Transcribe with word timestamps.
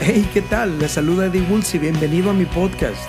Hey, 0.00 0.28
¿qué 0.32 0.42
tal? 0.42 0.78
Les 0.78 0.92
saluda 0.92 1.26
Eddie 1.26 1.42
Woods 1.50 1.74
y 1.74 1.78
bienvenido 1.78 2.30
a 2.30 2.32
mi 2.32 2.44
podcast. 2.44 3.08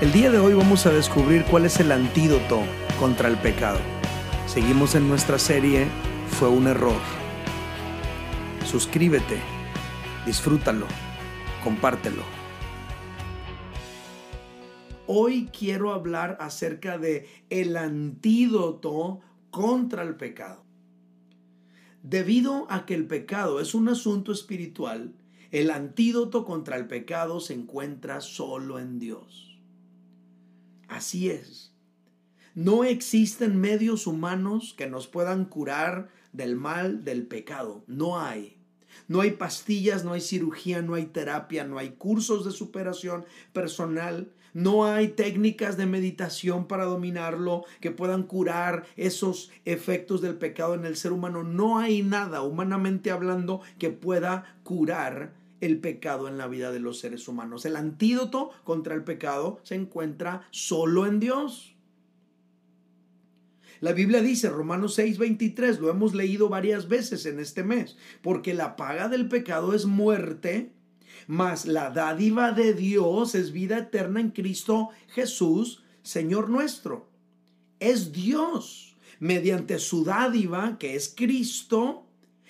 El 0.00 0.12
día 0.12 0.30
de 0.30 0.38
hoy 0.38 0.52
vamos 0.52 0.84
a 0.84 0.92
descubrir 0.92 1.44
cuál 1.44 1.64
es 1.64 1.80
el 1.80 1.90
antídoto 1.90 2.60
contra 3.00 3.28
el 3.28 3.38
pecado. 3.38 3.80
Seguimos 4.46 4.94
en 4.94 5.08
nuestra 5.08 5.38
serie 5.38 5.86
Fue 6.38 6.48
un 6.50 6.66
error. 6.66 7.00
Suscríbete, 8.66 9.38
disfrútalo, 10.26 10.86
compártelo. 11.64 12.22
Hoy 15.06 15.48
quiero 15.56 15.94
hablar 15.94 16.36
acerca 16.38 16.98
de 16.98 17.26
el 17.48 17.76
antídoto 17.78 19.20
contra 19.50 20.02
el 20.02 20.16
pecado. 20.16 20.65
Debido 22.08 22.68
a 22.70 22.86
que 22.86 22.94
el 22.94 23.08
pecado 23.08 23.58
es 23.58 23.74
un 23.74 23.88
asunto 23.88 24.30
espiritual, 24.30 25.12
el 25.50 25.72
antídoto 25.72 26.44
contra 26.44 26.76
el 26.76 26.86
pecado 26.86 27.40
se 27.40 27.54
encuentra 27.54 28.20
solo 28.20 28.78
en 28.78 29.00
Dios. 29.00 29.58
Así 30.86 31.30
es. 31.30 31.74
No 32.54 32.84
existen 32.84 33.60
medios 33.60 34.06
humanos 34.06 34.72
que 34.78 34.86
nos 34.86 35.08
puedan 35.08 35.46
curar 35.46 36.10
del 36.32 36.54
mal 36.54 37.02
del 37.02 37.26
pecado. 37.26 37.82
No 37.88 38.20
hay. 38.20 38.56
No 39.08 39.20
hay 39.20 39.32
pastillas, 39.32 40.04
no 40.04 40.12
hay 40.12 40.20
cirugía, 40.20 40.82
no 40.82 40.94
hay 40.94 41.06
terapia, 41.06 41.64
no 41.64 41.76
hay 41.76 41.96
cursos 41.96 42.44
de 42.44 42.52
superación 42.52 43.24
personal, 43.52 44.30
no 44.56 44.86
hay 44.86 45.08
técnicas 45.08 45.76
de 45.76 45.84
meditación 45.84 46.66
para 46.66 46.86
dominarlo 46.86 47.66
que 47.82 47.90
puedan 47.90 48.22
curar 48.22 48.86
esos 48.96 49.50
efectos 49.66 50.22
del 50.22 50.36
pecado 50.36 50.72
en 50.72 50.86
el 50.86 50.96
ser 50.96 51.12
humano. 51.12 51.42
No 51.42 51.78
hay 51.78 52.02
nada, 52.02 52.40
humanamente 52.40 53.10
hablando, 53.10 53.60
que 53.78 53.90
pueda 53.90 54.56
curar 54.64 55.34
el 55.60 55.78
pecado 55.78 56.26
en 56.26 56.38
la 56.38 56.46
vida 56.46 56.72
de 56.72 56.80
los 56.80 57.00
seres 57.00 57.28
humanos. 57.28 57.66
El 57.66 57.76
antídoto 57.76 58.48
contra 58.64 58.94
el 58.94 59.04
pecado 59.04 59.60
se 59.62 59.74
encuentra 59.74 60.48
solo 60.52 61.04
en 61.04 61.20
Dios. 61.20 61.76
La 63.80 63.92
Biblia 63.92 64.22
dice, 64.22 64.48
Romanos 64.48 64.98
6:23, 64.98 65.80
lo 65.80 65.90
hemos 65.90 66.14
leído 66.14 66.48
varias 66.48 66.88
veces 66.88 67.26
en 67.26 67.40
este 67.40 67.62
mes, 67.62 67.98
porque 68.22 68.54
la 68.54 68.74
paga 68.74 69.10
del 69.10 69.28
pecado 69.28 69.74
es 69.74 69.84
muerte, 69.84 70.72
mas 71.26 71.66
la 71.66 71.90
dádiva 71.90 72.52
de 72.52 72.72
Dios 72.72 73.34
es 73.34 73.52
vida 73.52 73.78
eterna 73.78 74.20
en 74.20 74.30
Cristo 74.30 74.90
Jesús, 75.08 75.82
Señor 76.02 76.48
nuestro. 76.48 77.08
Es 77.80 78.12
Dios, 78.12 78.96
mediante 79.18 79.78
su 79.78 80.04
dádiva, 80.04 80.78
que 80.78 80.94
es 80.94 81.12
Cristo, 81.14 82.06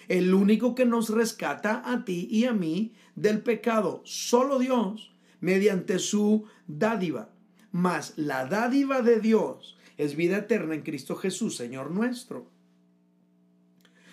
el 0.08 0.34
único 0.34 0.74
que 0.74 0.84
nos 0.84 1.08
rescata 1.08 1.82
a 1.84 2.04
ti 2.04 2.28
y 2.30 2.44
a 2.44 2.52
mí 2.52 2.92
del 3.14 3.42
pecado. 3.42 4.02
Solo 4.04 4.58
Dios, 4.58 5.12
mediante 5.40 5.98
su 5.98 6.44
dádiva. 6.66 7.30
Mas 7.72 8.14
la 8.16 8.46
dádiva 8.46 9.02
de 9.02 9.20
Dios 9.20 9.76
es 9.96 10.16
vida 10.16 10.38
eterna 10.38 10.74
en 10.74 10.82
Cristo 10.82 11.16
Jesús, 11.16 11.56
Señor 11.56 11.90
nuestro. 11.90 12.46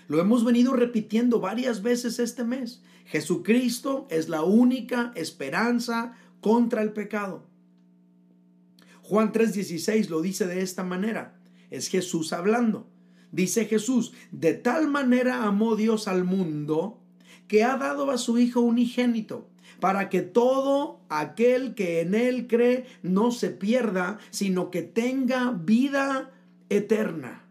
Lo 0.07 0.19
hemos 0.19 0.43
venido 0.43 0.73
repitiendo 0.73 1.39
varias 1.39 1.81
veces 1.81 2.19
este 2.19 2.43
mes. 2.43 2.81
Jesucristo 3.05 4.07
es 4.09 4.29
la 4.29 4.43
única 4.43 5.11
esperanza 5.15 6.13
contra 6.41 6.81
el 6.81 6.93
pecado. 6.93 7.45
Juan 9.01 9.31
3:16 9.31 10.09
lo 10.09 10.21
dice 10.21 10.47
de 10.47 10.61
esta 10.61 10.83
manera. 10.83 11.39
Es 11.69 11.87
Jesús 11.87 12.33
hablando. 12.33 12.87
Dice 13.31 13.65
Jesús, 13.65 14.13
de 14.31 14.53
tal 14.53 14.87
manera 14.89 15.43
amó 15.43 15.75
Dios 15.75 16.07
al 16.07 16.23
mundo 16.23 16.99
que 17.47 17.63
ha 17.63 17.77
dado 17.77 18.11
a 18.11 18.17
su 18.17 18.37
Hijo 18.37 18.61
unigénito, 18.61 19.49
para 19.79 20.09
que 20.09 20.21
todo 20.21 21.01
aquel 21.09 21.75
que 21.75 22.01
en 22.01 22.15
Él 22.15 22.47
cree 22.47 22.85
no 23.01 23.31
se 23.31 23.49
pierda, 23.49 24.19
sino 24.29 24.69
que 24.69 24.83
tenga 24.83 25.51
vida 25.51 26.31
eterna. 26.69 27.42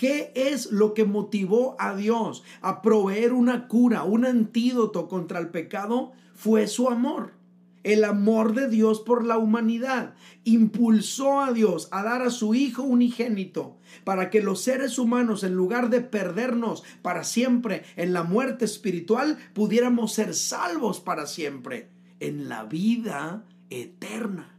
¿Qué 0.00 0.32
es 0.34 0.72
lo 0.72 0.94
que 0.94 1.04
motivó 1.04 1.76
a 1.78 1.94
Dios 1.94 2.42
a 2.62 2.80
proveer 2.80 3.34
una 3.34 3.68
cura, 3.68 4.02
un 4.02 4.24
antídoto 4.24 5.08
contra 5.08 5.38
el 5.38 5.50
pecado? 5.50 6.12
Fue 6.34 6.68
su 6.68 6.88
amor. 6.88 7.34
El 7.82 8.04
amor 8.04 8.54
de 8.54 8.70
Dios 8.70 9.00
por 9.00 9.26
la 9.26 9.36
humanidad 9.36 10.14
impulsó 10.44 11.42
a 11.42 11.52
Dios 11.52 11.88
a 11.90 12.02
dar 12.02 12.22
a 12.22 12.30
su 12.30 12.54
Hijo 12.54 12.82
unigénito 12.82 13.76
para 14.02 14.30
que 14.30 14.42
los 14.42 14.62
seres 14.62 14.98
humanos, 14.98 15.44
en 15.44 15.52
lugar 15.52 15.90
de 15.90 16.00
perdernos 16.00 16.82
para 17.02 17.22
siempre 17.22 17.82
en 17.96 18.14
la 18.14 18.22
muerte 18.22 18.64
espiritual, 18.64 19.36
pudiéramos 19.52 20.14
ser 20.14 20.34
salvos 20.34 20.98
para 21.00 21.26
siempre 21.26 21.90
en 22.20 22.48
la 22.48 22.64
vida 22.64 23.44
eterna. 23.68 24.58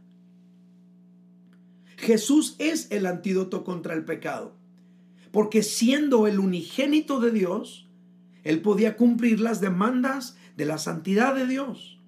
Jesús 1.96 2.54
es 2.60 2.86
el 2.92 3.06
antídoto 3.06 3.64
contra 3.64 3.94
el 3.94 4.04
pecado 4.04 4.61
porque 5.32 5.62
siendo 5.62 6.26
el 6.26 6.38
unigénito 6.38 7.18
de 7.18 7.32
Dios, 7.32 7.88
él 8.44 8.60
podía 8.60 8.96
cumplir 8.96 9.40
las 9.40 9.60
demandas 9.60 10.36
de 10.56 10.66
la 10.66 10.78
santidad 10.78 11.34
de 11.34 11.46
Dios. 11.46 11.98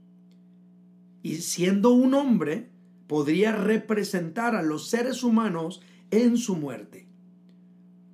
Y 1.22 1.36
siendo 1.36 1.90
un 1.90 2.14
hombre, 2.14 2.68
podría 3.06 3.52
representar 3.52 4.54
a 4.54 4.62
los 4.62 4.88
seres 4.88 5.22
humanos 5.22 5.80
en 6.10 6.36
su 6.36 6.54
muerte. 6.56 7.08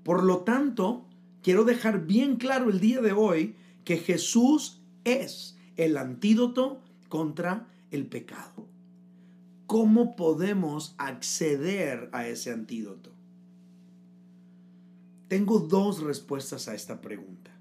Por 0.04 0.22
lo 0.22 0.38
tanto, 0.38 1.06
quiero 1.42 1.64
dejar 1.64 2.06
bien 2.06 2.36
claro 2.36 2.70
el 2.70 2.78
día 2.78 3.00
de 3.00 3.12
hoy 3.12 3.56
que 3.84 3.98
Jesús 3.98 4.80
es 5.04 5.58
el 5.76 5.96
antídoto 5.96 6.82
contra 7.08 7.66
el 7.90 8.06
pecado. 8.06 8.68
¿Cómo 9.66 10.14
podemos 10.14 10.94
acceder 10.98 12.10
a 12.12 12.28
ese 12.28 12.52
antídoto? 12.52 13.19
Tengo 15.30 15.60
dos 15.60 16.02
respuestas 16.02 16.66
a 16.66 16.74
esta 16.74 17.00
pregunta. 17.00 17.52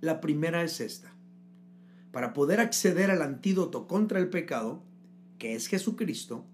La 0.00 0.20
primera 0.20 0.64
es 0.64 0.80
esta. 0.80 1.14
Para 2.10 2.32
poder 2.32 2.58
acceder 2.58 3.12
al 3.12 3.22
antídoto 3.22 3.86
contra 3.86 4.18
el 4.18 4.28
pecado, 4.28 4.82
que 5.38 5.54
es 5.54 5.68
Jesucristo, 5.68 6.44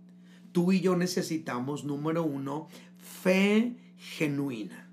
tú 0.53 0.73
y 0.73 0.83
yo 0.83 0.95
necesitamos, 0.95 1.85
número 1.85 2.23
uno, 2.23 2.69
fe 2.99 3.77
genuina. 3.97 4.91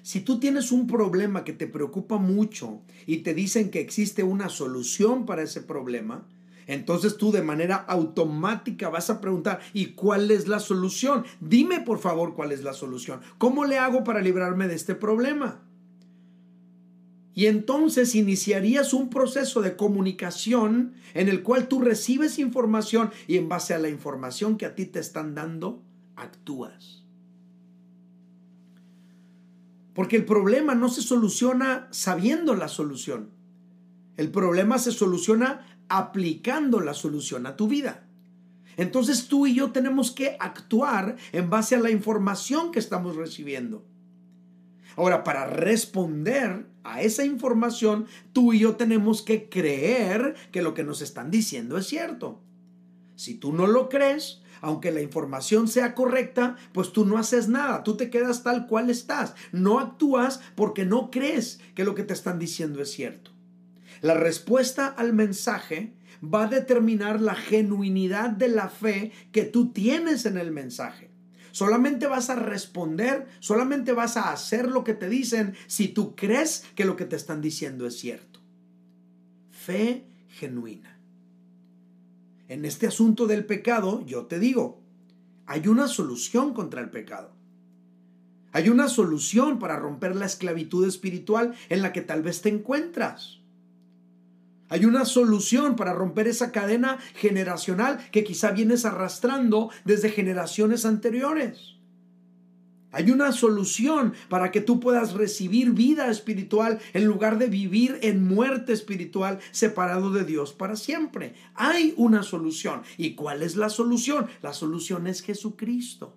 Si 0.00 0.22
tú 0.22 0.40
tienes 0.40 0.72
un 0.72 0.86
problema 0.86 1.44
que 1.44 1.52
te 1.52 1.66
preocupa 1.66 2.16
mucho 2.16 2.80
y 3.04 3.18
te 3.18 3.34
dicen 3.34 3.70
que 3.70 3.80
existe 3.80 4.22
una 4.22 4.48
solución 4.48 5.26
para 5.26 5.42
ese 5.42 5.60
problema, 5.60 6.26
entonces 6.66 7.16
tú 7.16 7.30
de 7.30 7.42
manera 7.42 7.76
automática 7.76 8.88
vas 8.88 9.08
a 9.08 9.20
preguntar, 9.20 9.60
¿y 9.72 9.86
cuál 9.86 10.30
es 10.30 10.48
la 10.48 10.58
solución? 10.58 11.24
Dime 11.40 11.80
por 11.80 11.98
favor 11.98 12.34
cuál 12.34 12.52
es 12.52 12.62
la 12.62 12.72
solución. 12.72 13.20
¿Cómo 13.38 13.64
le 13.64 13.78
hago 13.78 14.02
para 14.02 14.20
librarme 14.20 14.66
de 14.66 14.74
este 14.74 14.94
problema? 14.94 15.62
Y 17.34 17.46
entonces 17.46 18.14
iniciarías 18.14 18.94
un 18.94 19.10
proceso 19.10 19.60
de 19.60 19.76
comunicación 19.76 20.94
en 21.14 21.28
el 21.28 21.42
cual 21.42 21.68
tú 21.68 21.80
recibes 21.80 22.38
información 22.38 23.10
y 23.28 23.36
en 23.36 23.48
base 23.48 23.74
a 23.74 23.78
la 23.78 23.90
información 23.90 24.56
que 24.56 24.66
a 24.66 24.74
ti 24.74 24.86
te 24.86 25.00
están 25.00 25.34
dando, 25.34 25.82
actúas. 26.16 27.04
Porque 29.92 30.16
el 30.16 30.24
problema 30.24 30.74
no 30.74 30.88
se 30.88 31.02
soluciona 31.02 31.88
sabiendo 31.90 32.54
la 32.54 32.68
solución. 32.68 33.30
El 34.16 34.30
problema 34.30 34.78
se 34.78 34.92
soluciona 34.92 35.75
aplicando 35.88 36.80
la 36.80 36.94
solución 36.94 37.46
a 37.46 37.56
tu 37.56 37.68
vida. 37.68 38.06
Entonces 38.76 39.28
tú 39.28 39.46
y 39.46 39.54
yo 39.54 39.72
tenemos 39.72 40.10
que 40.10 40.36
actuar 40.38 41.16
en 41.32 41.48
base 41.50 41.74
a 41.74 41.80
la 41.80 41.90
información 41.90 42.72
que 42.72 42.78
estamos 42.78 43.16
recibiendo. 43.16 43.84
Ahora, 44.96 45.24
para 45.24 45.46
responder 45.46 46.66
a 46.82 47.02
esa 47.02 47.24
información, 47.24 48.06
tú 48.32 48.52
y 48.52 48.60
yo 48.60 48.76
tenemos 48.76 49.22
que 49.22 49.48
creer 49.48 50.34
que 50.52 50.62
lo 50.62 50.72
que 50.72 50.84
nos 50.84 51.02
están 51.02 51.30
diciendo 51.30 51.76
es 51.76 51.86
cierto. 51.86 52.40
Si 53.14 53.34
tú 53.34 53.52
no 53.52 53.66
lo 53.66 53.88
crees, 53.88 54.42
aunque 54.62 54.92
la 54.92 55.02
información 55.02 55.68
sea 55.68 55.94
correcta, 55.94 56.56
pues 56.72 56.92
tú 56.92 57.04
no 57.04 57.18
haces 57.18 57.48
nada, 57.48 57.82
tú 57.82 57.96
te 57.96 58.10
quedas 58.10 58.42
tal 58.42 58.66
cual 58.66 58.88
estás, 58.88 59.34
no 59.52 59.80
actúas 59.80 60.40
porque 60.54 60.84
no 60.84 61.10
crees 61.10 61.60
que 61.74 61.84
lo 61.84 61.94
que 61.94 62.02
te 62.02 62.14
están 62.14 62.38
diciendo 62.38 62.80
es 62.80 62.90
cierto. 62.90 63.35
La 64.02 64.14
respuesta 64.14 64.86
al 64.86 65.12
mensaje 65.12 65.94
va 66.22 66.44
a 66.44 66.48
determinar 66.48 67.20
la 67.20 67.34
genuinidad 67.34 68.30
de 68.30 68.48
la 68.48 68.68
fe 68.68 69.12
que 69.32 69.44
tú 69.44 69.72
tienes 69.72 70.26
en 70.26 70.38
el 70.38 70.50
mensaje. 70.50 71.10
Solamente 71.52 72.06
vas 72.06 72.28
a 72.28 72.34
responder, 72.34 73.26
solamente 73.40 73.92
vas 73.92 74.16
a 74.16 74.30
hacer 74.30 74.68
lo 74.68 74.84
que 74.84 74.92
te 74.92 75.08
dicen 75.08 75.54
si 75.66 75.88
tú 75.88 76.14
crees 76.14 76.64
que 76.74 76.84
lo 76.84 76.96
que 76.96 77.06
te 77.06 77.16
están 77.16 77.40
diciendo 77.40 77.86
es 77.86 77.98
cierto. 77.98 78.40
Fe 79.50 80.06
genuina. 80.28 81.00
En 82.48 82.64
este 82.64 82.86
asunto 82.86 83.26
del 83.26 83.46
pecado, 83.46 84.04
yo 84.04 84.26
te 84.26 84.38
digo, 84.38 84.82
hay 85.46 85.66
una 85.68 85.88
solución 85.88 86.52
contra 86.52 86.80
el 86.80 86.90
pecado. 86.90 87.32
Hay 88.52 88.68
una 88.68 88.88
solución 88.88 89.58
para 89.58 89.78
romper 89.78 90.14
la 90.14 90.26
esclavitud 90.26 90.86
espiritual 90.86 91.54
en 91.68 91.82
la 91.82 91.92
que 91.92 92.02
tal 92.02 92.22
vez 92.22 92.42
te 92.42 92.48
encuentras. 92.48 93.40
Hay 94.68 94.84
una 94.84 95.04
solución 95.04 95.76
para 95.76 95.92
romper 95.92 96.26
esa 96.26 96.50
cadena 96.50 96.98
generacional 97.14 97.98
que 98.10 98.24
quizá 98.24 98.50
vienes 98.50 98.84
arrastrando 98.84 99.70
desde 99.84 100.10
generaciones 100.10 100.84
anteriores. 100.84 101.76
Hay 102.90 103.10
una 103.10 103.32
solución 103.32 104.14
para 104.30 104.50
que 104.50 104.62
tú 104.62 104.80
puedas 104.80 105.12
recibir 105.12 105.72
vida 105.72 106.10
espiritual 106.10 106.78
en 106.94 107.04
lugar 107.04 107.38
de 107.38 107.48
vivir 107.48 107.98
en 108.00 108.26
muerte 108.26 108.72
espiritual 108.72 109.38
separado 109.50 110.10
de 110.10 110.24
Dios 110.24 110.54
para 110.54 110.76
siempre. 110.76 111.34
Hay 111.54 111.92
una 111.98 112.22
solución. 112.22 112.82
¿Y 112.96 113.14
cuál 113.14 113.42
es 113.42 113.54
la 113.54 113.68
solución? 113.68 114.28
La 114.40 114.54
solución 114.54 115.06
es 115.06 115.20
Jesucristo. 115.20 116.16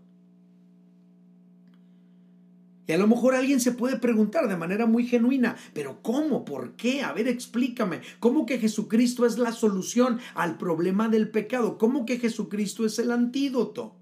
Y 2.90 2.92
a 2.92 2.98
lo 2.98 3.06
mejor 3.06 3.36
alguien 3.36 3.60
se 3.60 3.72
puede 3.72 3.98
preguntar 3.98 4.48
de 4.48 4.58
manera 4.58 4.88
muy 4.88 5.06
genuina, 5.06 5.56
pero 5.76 6.02
¿cómo? 6.02 6.44
¿Por 6.44 6.72
qué? 6.72 7.04
A 7.04 7.14
ver, 7.14 7.28
explícame. 7.28 8.02
¿Cómo 8.20 8.48
que 8.48 8.58
Jesucristo 8.58 9.28
es 9.28 9.38
la 9.38 9.52
solución 9.52 10.20
al 10.34 10.58
problema 10.58 11.08
del 11.08 11.30
pecado? 11.30 11.78
¿Cómo 11.78 12.08
que 12.08 12.18
Jesucristo 12.18 12.88
es 12.88 12.98
el 12.98 13.12
antídoto? 13.12 13.96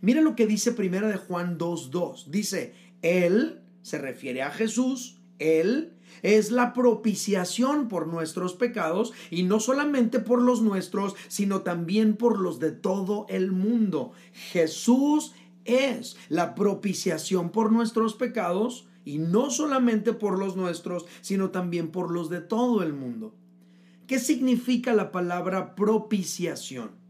Mira 0.00 0.22
lo 0.22 0.34
que 0.34 0.48
dice 0.48 0.72
primera 0.72 1.06
de 1.06 1.18
Juan 1.18 1.56
2.2. 1.56 2.26
Dice, 2.30 2.74
Él, 3.00 3.60
se 3.82 3.98
refiere 3.98 4.42
a 4.42 4.50
Jesús, 4.50 5.20
Él 5.38 5.92
es 6.22 6.50
la 6.50 6.72
propiciación 6.72 7.88
por 7.88 8.06
nuestros 8.06 8.54
pecados 8.54 9.12
y 9.30 9.44
no 9.44 9.60
solamente 9.60 10.18
por 10.18 10.42
los 10.42 10.62
nuestros, 10.62 11.14
sino 11.28 11.62
también 11.62 12.16
por 12.16 12.40
los 12.40 12.58
de 12.58 12.72
todo 12.72 13.26
el 13.28 13.52
mundo. 13.52 14.12
Jesús 14.32 15.32
es 15.64 16.16
la 16.28 16.54
propiciación 16.54 17.50
por 17.50 17.72
nuestros 17.72 18.14
pecados 18.14 18.86
y 19.04 19.18
no 19.18 19.50
solamente 19.50 20.12
por 20.12 20.38
los 20.38 20.56
nuestros, 20.56 21.06
sino 21.20 21.50
también 21.50 21.90
por 21.90 22.10
los 22.10 22.30
de 22.30 22.40
todo 22.40 22.82
el 22.82 22.92
mundo. 22.92 23.34
¿Qué 24.06 24.18
significa 24.18 24.92
la 24.92 25.10
palabra 25.12 25.74
propiciación? 25.74 27.02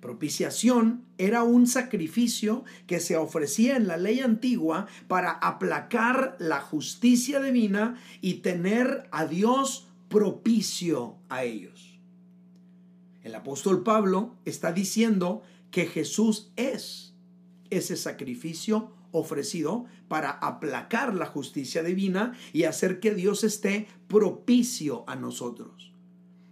Propiciación 0.00 1.04
era 1.16 1.44
un 1.44 1.68
sacrificio 1.68 2.64
que 2.88 2.98
se 2.98 3.16
ofrecía 3.16 3.76
en 3.76 3.86
la 3.86 3.96
ley 3.96 4.20
antigua 4.20 4.88
para 5.06 5.30
aplacar 5.30 6.36
la 6.40 6.60
justicia 6.60 7.40
divina 7.40 7.96
y 8.20 8.34
tener 8.34 9.08
a 9.12 9.26
Dios 9.26 9.86
propicio 10.08 11.16
a 11.28 11.44
ellos. 11.44 12.00
El 13.22 13.36
apóstol 13.36 13.84
Pablo 13.84 14.34
está 14.44 14.72
diciendo 14.72 15.42
que 15.70 15.86
Jesús 15.86 16.50
es 16.56 17.11
ese 17.76 17.96
sacrificio 17.96 18.92
ofrecido 19.12 19.86
para 20.08 20.30
aplacar 20.30 21.14
la 21.14 21.26
justicia 21.26 21.82
divina 21.82 22.34
y 22.52 22.64
hacer 22.64 23.00
que 23.00 23.14
Dios 23.14 23.44
esté 23.44 23.88
propicio 24.08 25.04
a 25.06 25.16
nosotros. 25.16 25.92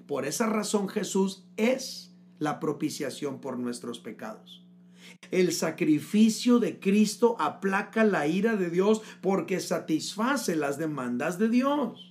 Por 0.07 0.27
esa 0.27 0.47
razón 0.47 0.89
Jesús 0.89 1.45
es 1.57 2.15
la 2.39 2.59
propiciación 2.59 3.41
por 3.41 3.59
nuestros 3.59 4.01
pecados. 4.01 4.65
El 5.31 5.53
sacrificio 5.53 6.59
de 6.59 6.81
Cristo 6.81 7.37
aplaca 7.39 8.05
la 8.05 8.27
ira 8.27 8.57
de 8.57 8.71
Dios 8.71 9.03
porque 9.21 9.61
satisface 9.61 10.57
las 10.57 10.79
demandas 10.79 11.39
de 11.39 11.49
Dios. 11.49 12.11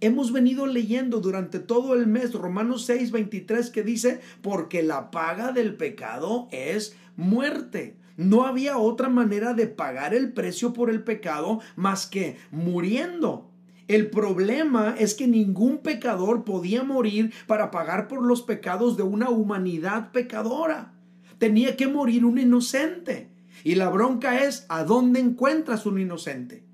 Hemos 0.00 0.32
venido 0.32 0.66
leyendo 0.66 1.18
durante 1.18 1.58
todo 1.58 1.94
el 1.94 2.06
mes 2.06 2.32
Romanos 2.32 2.84
6, 2.84 3.10
23 3.10 3.70
que 3.70 3.82
dice, 3.82 4.20
porque 4.42 4.84
la 4.84 5.10
paga 5.10 5.50
del 5.50 5.74
pecado 5.74 6.46
es 6.52 6.96
muerte. 7.18 7.98
No 8.16 8.46
había 8.46 8.78
otra 8.78 9.10
manera 9.10 9.52
de 9.52 9.66
pagar 9.66 10.14
el 10.14 10.32
precio 10.32 10.72
por 10.72 10.88
el 10.88 11.04
pecado 11.04 11.60
más 11.76 12.06
que 12.06 12.38
muriendo. 12.50 13.50
El 13.88 14.10
problema 14.10 14.94
es 14.98 15.14
que 15.14 15.26
ningún 15.26 15.78
pecador 15.78 16.44
podía 16.44 16.84
morir 16.84 17.32
para 17.46 17.70
pagar 17.70 18.08
por 18.08 18.24
los 18.24 18.42
pecados 18.42 18.96
de 18.96 19.02
una 19.02 19.30
humanidad 19.30 20.12
pecadora. 20.12 20.94
Tenía 21.38 21.76
que 21.76 21.88
morir 21.88 22.24
un 22.24 22.38
inocente. 22.38 23.30
Y 23.64 23.74
la 23.74 23.88
bronca 23.88 24.44
es, 24.44 24.66
¿a 24.68 24.84
dónde 24.84 25.20
encuentras 25.20 25.86
un 25.86 25.98
inocente? 25.98 26.64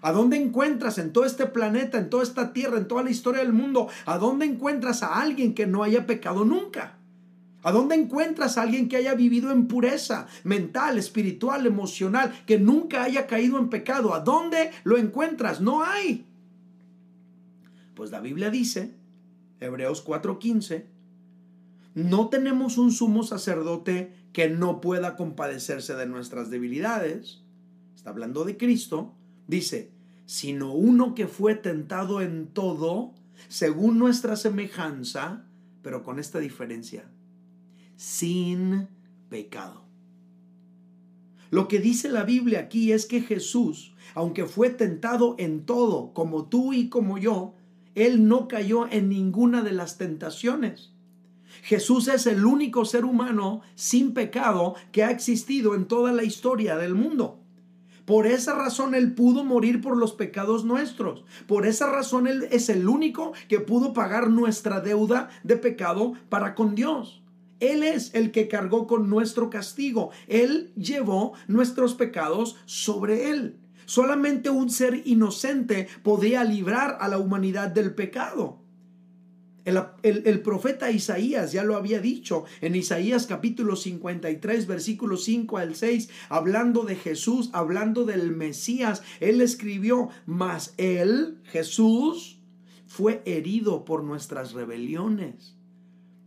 ¿A 0.00 0.12
dónde 0.12 0.36
encuentras 0.36 0.98
en 0.98 1.12
todo 1.12 1.24
este 1.24 1.46
planeta, 1.46 1.98
en 1.98 2.10
toda 2.10 2.22
esta 2.22 2.52
tierra, 2.52 2.78
en 2.78 2.86
toda 2.86 3.02
la 3.02 3.10
historia 3.10 3.42
del 3.42 3.52
mundo? 3.52 3.88
¿A 4.06 4.18
dónde 4.18 4.46
encuentras 4.46 5.02
a 5.02 5.20
alguien 5.20 5.54
que 5.54 5.66
no 5.66 5.82
haya 5.82 6.06
pecado 6.06 6.44
nunca? 6.44 6.97
¿A 7.62 7.72
dónde 7.72 7.96
encuentras 7.96 8.56
a 8.56 8.62
alguien 8.62 8.88
que 8.88 8.96
haya 8.96 9.14
vivido 9.14 9.50
en 9.50 9.66
pureza 9.66 10.26
mental, 10.44 10.98
espiritual, 10.98 11.66
emocional, 11.66 12.32
que 12.46 12.58
nunca 12.58 13.02
haya 13.02 13.26
caído 13.26 13.58
en 13.58 13.68
pecado? 13.68 14.14
¿A 14.14 14.20
dónde 14.20 14.70
lo 14.84 14.96
encuentras? 14.96 15.60
No 15.60 15.82
hay. 15.82 16.26
Pues 17.94 18.10
la 18.10 18.20
Biblia 18.20 18.50
dice, 18.50 18.94
Hebreos 19.60 20.04
4:15, 20.04 20.84
no 21.94 22.28
tenemos 22.28 22.78
un 22.78 22.92
sumo 22.92 23.24
sacerdote 23.24 24.14
que 24.32 24.48
no 24.48 24.80
pueda 24.80 25.16
compadecerse 25.16 25.94
de 25.94 26.06
nuestras 26.06 26.48
debilidades. 26.50 27.42
Está 27.96 28.10
hablando 28.10 28.44
de 28.44 28.56
Cristo 28.56 29.14
Dice, 29.48 29.90
sino 30.26 30.74
uno 30.74 31.14
que 31.14 31.26
fue 31.26 31.54
tentado 31.54 32.20
en 32.20 32.48
todo, 32.48 33.14
según 33.48 33.98
nuestra 33.98 34.36
semejanza, 34.36 35.46
pero 35.82 36.04
con 36.04 36.18
esta 36.18 36.38
diferencia, 36.38 37.10
sin 37.98 38.86
pecado. 39.28 39.82
Lo 41.50 41.66
que 41.66 41.80
dice 41.80 42.08
la 42.08 42.22
Biblia 42.22 42.60
aquí 42.60 42.92
es 42.92 43.06
que 43.06 43.22
Jesús, 43.22 43.92
aunque 44.14 44.46
fue 44.46 44.70
tentado 44.70 45.34
en 45.38 45.66
todo, 45.66 46.12
como 46.14 46.46
tú 46.46 46.72
y 46.72 46.88
como 46.90 47.18
yo, 47.18 47.54
Él 47.96 48.28
no 48.28 48.46
cayó 48.46 48.86
en 48.88 49.08
ninguna 49.08 49.62
de 49.62 49.72
las 49.72 49.98
tentaciones. 49.98 50.92
Jesús 51.62 52.06
es 52.06 52.26
el 52.26 52.44
único 52.44 52.84
ser 52.84 53.04
humano 53.04 53.62
sin 53.74 54.14
pecado 54.14 54.76
que 54.92 55.02
ha 55.02 55.10
existido 55.10 55.74
en 55.74 55.86
toda 55.86 56.12
la 56.12 56.22
historia 56.22 56.76
del 56.76 56.94
mundo. 56.94 57.40
Por 58.04 58.28
esa 58.28 58.54
razón 58.54 58.94
Él 58.94 59.12
pudo 59.12 59.42
morir 59.42 59.80
por 59.80 59.96
los 59.96 60.12
pecados 60.12 60.64
nuestros. 60.64 61.24
Por 61.48 61.66
esa 61.66 61.90
razón 61.90 62.28
Él 62.28 62.46
es 62.52 62.68
el 62.68 62.88
único 62.88 63.32
que 63.48 63.58
pudo 63.58 63.92
pagar 63.92 64.30
nuestra 64.30 64.80
deuda 64.80 65.30
de 65.42 65.56
pecado 65.56 66.12
para 66.28 66.54
con 66.54 66.76
Dios. 66.76 67.22
Él 67.60 67.82
es 67.82 68.14
el 68.14 68.30
que 68.30 68.48
cargó 68.48 68.86
con 68.86 69.10
nuestro 69.10 69.50
castigo. 69.50 70.10
Él 70.26 70.72
llevó 70.76 71.34
nuestros 71.48 71.94
pecados 71.94 72.56
sobre 72.66 73.30
Él. 73.30 73.58
Solamente 73.86 74.50
un 74.50 74.70
ser 74.70 75.02
inocente 75.06 75.88
podía 76.02 76.44
librar 76.44 76.98
a 77.00 77.08
la 77.08 77.18
humanidad 77.18 77.68
del 77.68 77.94
pecado. 77.94 78.60
El, 80.02 80.40
profeta 80.40 80.90
Isaías 80.90 81.52
ya 81.52 81.62
lo 81.62 81.76
había 81.76 82.00
dicho 82.00 82.44
en 82.62 82.74
Isaías 82.74 83.26
capítulo 83.26 83.76
53, 83.76 84.66
versículos 84.66 85.24
5 85.24 85.58
al 85.58 85.74
6, 85.74 86.08
hablando 86.30 86.84
de 86.84 86.96
Jesús, 86.96 87.50
hablando 87.52 88.06
del 88.06 88.34
Mesías. 88.34 89.02
Él 89.20 89.42
escribió, 89.42 90.08
mas 90.24 90.72
él, 90.78 91.38
Jesús, 91.44 92.40
fue 92.86 93.20
herido 93.26 93.84
por 93.84 94.04
nuestras 94.04 94.52
rebeliones. 94.52 95.57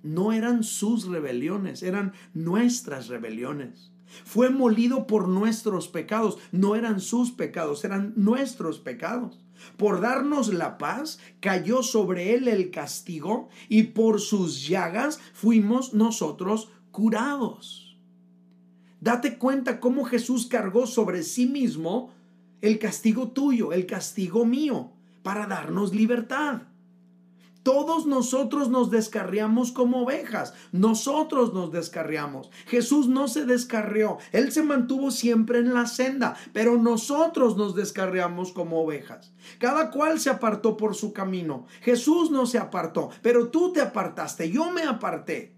No 0.03 0.31
eran 0.31 0.63
sus 0.63 1.08
rebeliones, 1.08 1.84
eran 1.84 2.13
nuestras 2.34 3.08
rebeliones. 3.08 3.91
Fue 4.25 4.50
molido 4.50 5.08
por 5.08 5.27
nuestros 5.27 5.88
pecados, 5.88 6.38
no 6.51 6.75
eran 6.75 7.00
sus 7.00 7.31
pecados, 7.31 7.86
eran 7.86 8.13
nuestros 8.15 8.79
pecados. 8.79 9.39
Por 9.77 10.01
darnos 10.01 10.53
la 10.53 10.77
paz, 10.77 11.20
cayó 11.39 11.84
sobre 11.84 12.34
él 12.34 12.48
el 12.48 12.72
castigo 12.72 13.50
y 13.70 13.84
por 13.84 14.20
sus 14.20 14.67
llagas 14.67 15.20
fuimos 15.34 15.93
nosotros 15.93 16.70
curados. 16.91 17.98
Date 19.00 19.38
cuenta 19.38 19.79
cómo 19.79 20.03
Jesús 20.03 20.46
cargó 20.48 20.88
sobre 20.88 21.24
sí 21.24 21.48
mismo 21.48 22.12
el 22.62 22.77
castigo 22.79 23.29
tuyo, 23.29 23.74
el 23.74 23.86
castigo 23.86 24.46
mío, 24.46 24.91
para 25.24 25.48
darnos 25.48 25.93
libertad. 25.93 26.63
Todos 27.63 28.07
nosotros 28.07 28.69
nos 28.69 28.89
descarriamos 28.89 29.71
como 29.71 30.03
ovejas. 30.03 30.53
Nosotros 30.71 31.53
nos 31.53 31.71
descarriamos. 31.71 32.49
Jesús 32.65 33.07
no 33.07 33.27
se 33.27 33.45
descarrió. 33.45 34.17
Él 34.31 34.51
se 34.51 34.63
mantuvo 34.63 35.11
siempre 35.11 35.59
en 35.59 35.73
la 35.73 35.85
senda, 35.85 36.35
pero 36.53 36.77
nosotros 36.77 37.57
nos 37.57 37.75
descarriamos 37.75 38.51
como 38.51 38.81
ovejas. 38.81 39.31
Cada 39.59 39.91
cual 39.91 40.19
se 40.19 40.31
apartó 40.31 40.75
por 40.75 40.95
su 40.95 41.13
camino. 41.13 41.67
Jesús 41.81 42.31
no 42.31 42.47
se 42.47 42.57
apartó, 42.57 43.09
pero 43.21 43.49
tú 43.49 43.71
te 43.71 43.81
apartaste. 43.81 44.49
Yo 44.49 44.71
me 44.71 44.83
aparté. 44.83 45.55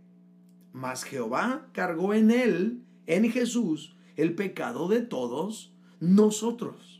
Mas 0.74 1.04
Jehová 1.04 1.68
cargó 1.72 2.14
en 2.14 2.32
él, 2.32 2.84
en 3.06 3.32
Jesús, 3.32 3.96
el 4.18 4.36
pecado 4.36 4.88
de 4.88 5.02
todos 5.02 5.74
nosotros. 6.00 6.93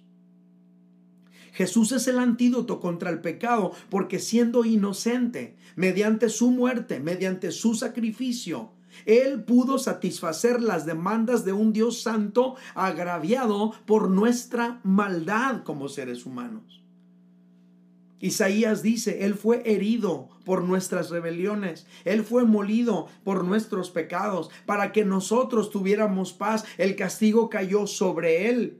Jesús 1.54 1.92
es 1.92 2.08
el 2.08 2.18
antídoto 2.18 2.80
contra 2.80 3.12
el 3.12 3.22
pecado 3.22 3.72
porque 3.90 4.20
siendo 4.20 4.66
inocente, 4.66 5.56
mediante 5.76 6.30
su 6.30 6.50
muerte, 6.50 7.00
mediante 7.00 7.52
su 7.52 7.76
sacrificio, 7.76 8.72
Él 9.06 9.44
pudo 9.44 9.78
satisfacer 9.78 10.62
las 10.62 10.86
demandas 10.86 11.46
de 11.46 11.54
un 11.54 11.72
Dios 11.72 12.02
santo 12.02 12.56
agraviado 12.74 13.72
por 13.86 14.10
nuestra 14.10 14.82
maldad 14.84 15.64
como 15.64 15.90
seres 15.90 16.26
humanos. 16.26 16.84
Isaías 18.20 18.82
dice, 18.82 19.26
Él 19.26 19.36
fue 19.36 19.62
herido 19.66 20.30
por 20.46 20.64
nuestras 20.64 21.10
rebeliones, 21.10 21.86
Él 22.04 22.24
fue 22.24 22.46
molido 22.46 23.08
por 23.24 23.44
nuestros 23.44 23.92
pecados, 23.92 24.50
para 24.66 24.92
que 24.92 25.06
nosotros 25.06 25.70
tuviéramos 25.70 26.34
paz, 26.34 26.64
el 26.78 26.96
castigo 26.96 27.50
cayó 27.50 27.86
sobre 27.86 28.50
Él. 28.50 28.80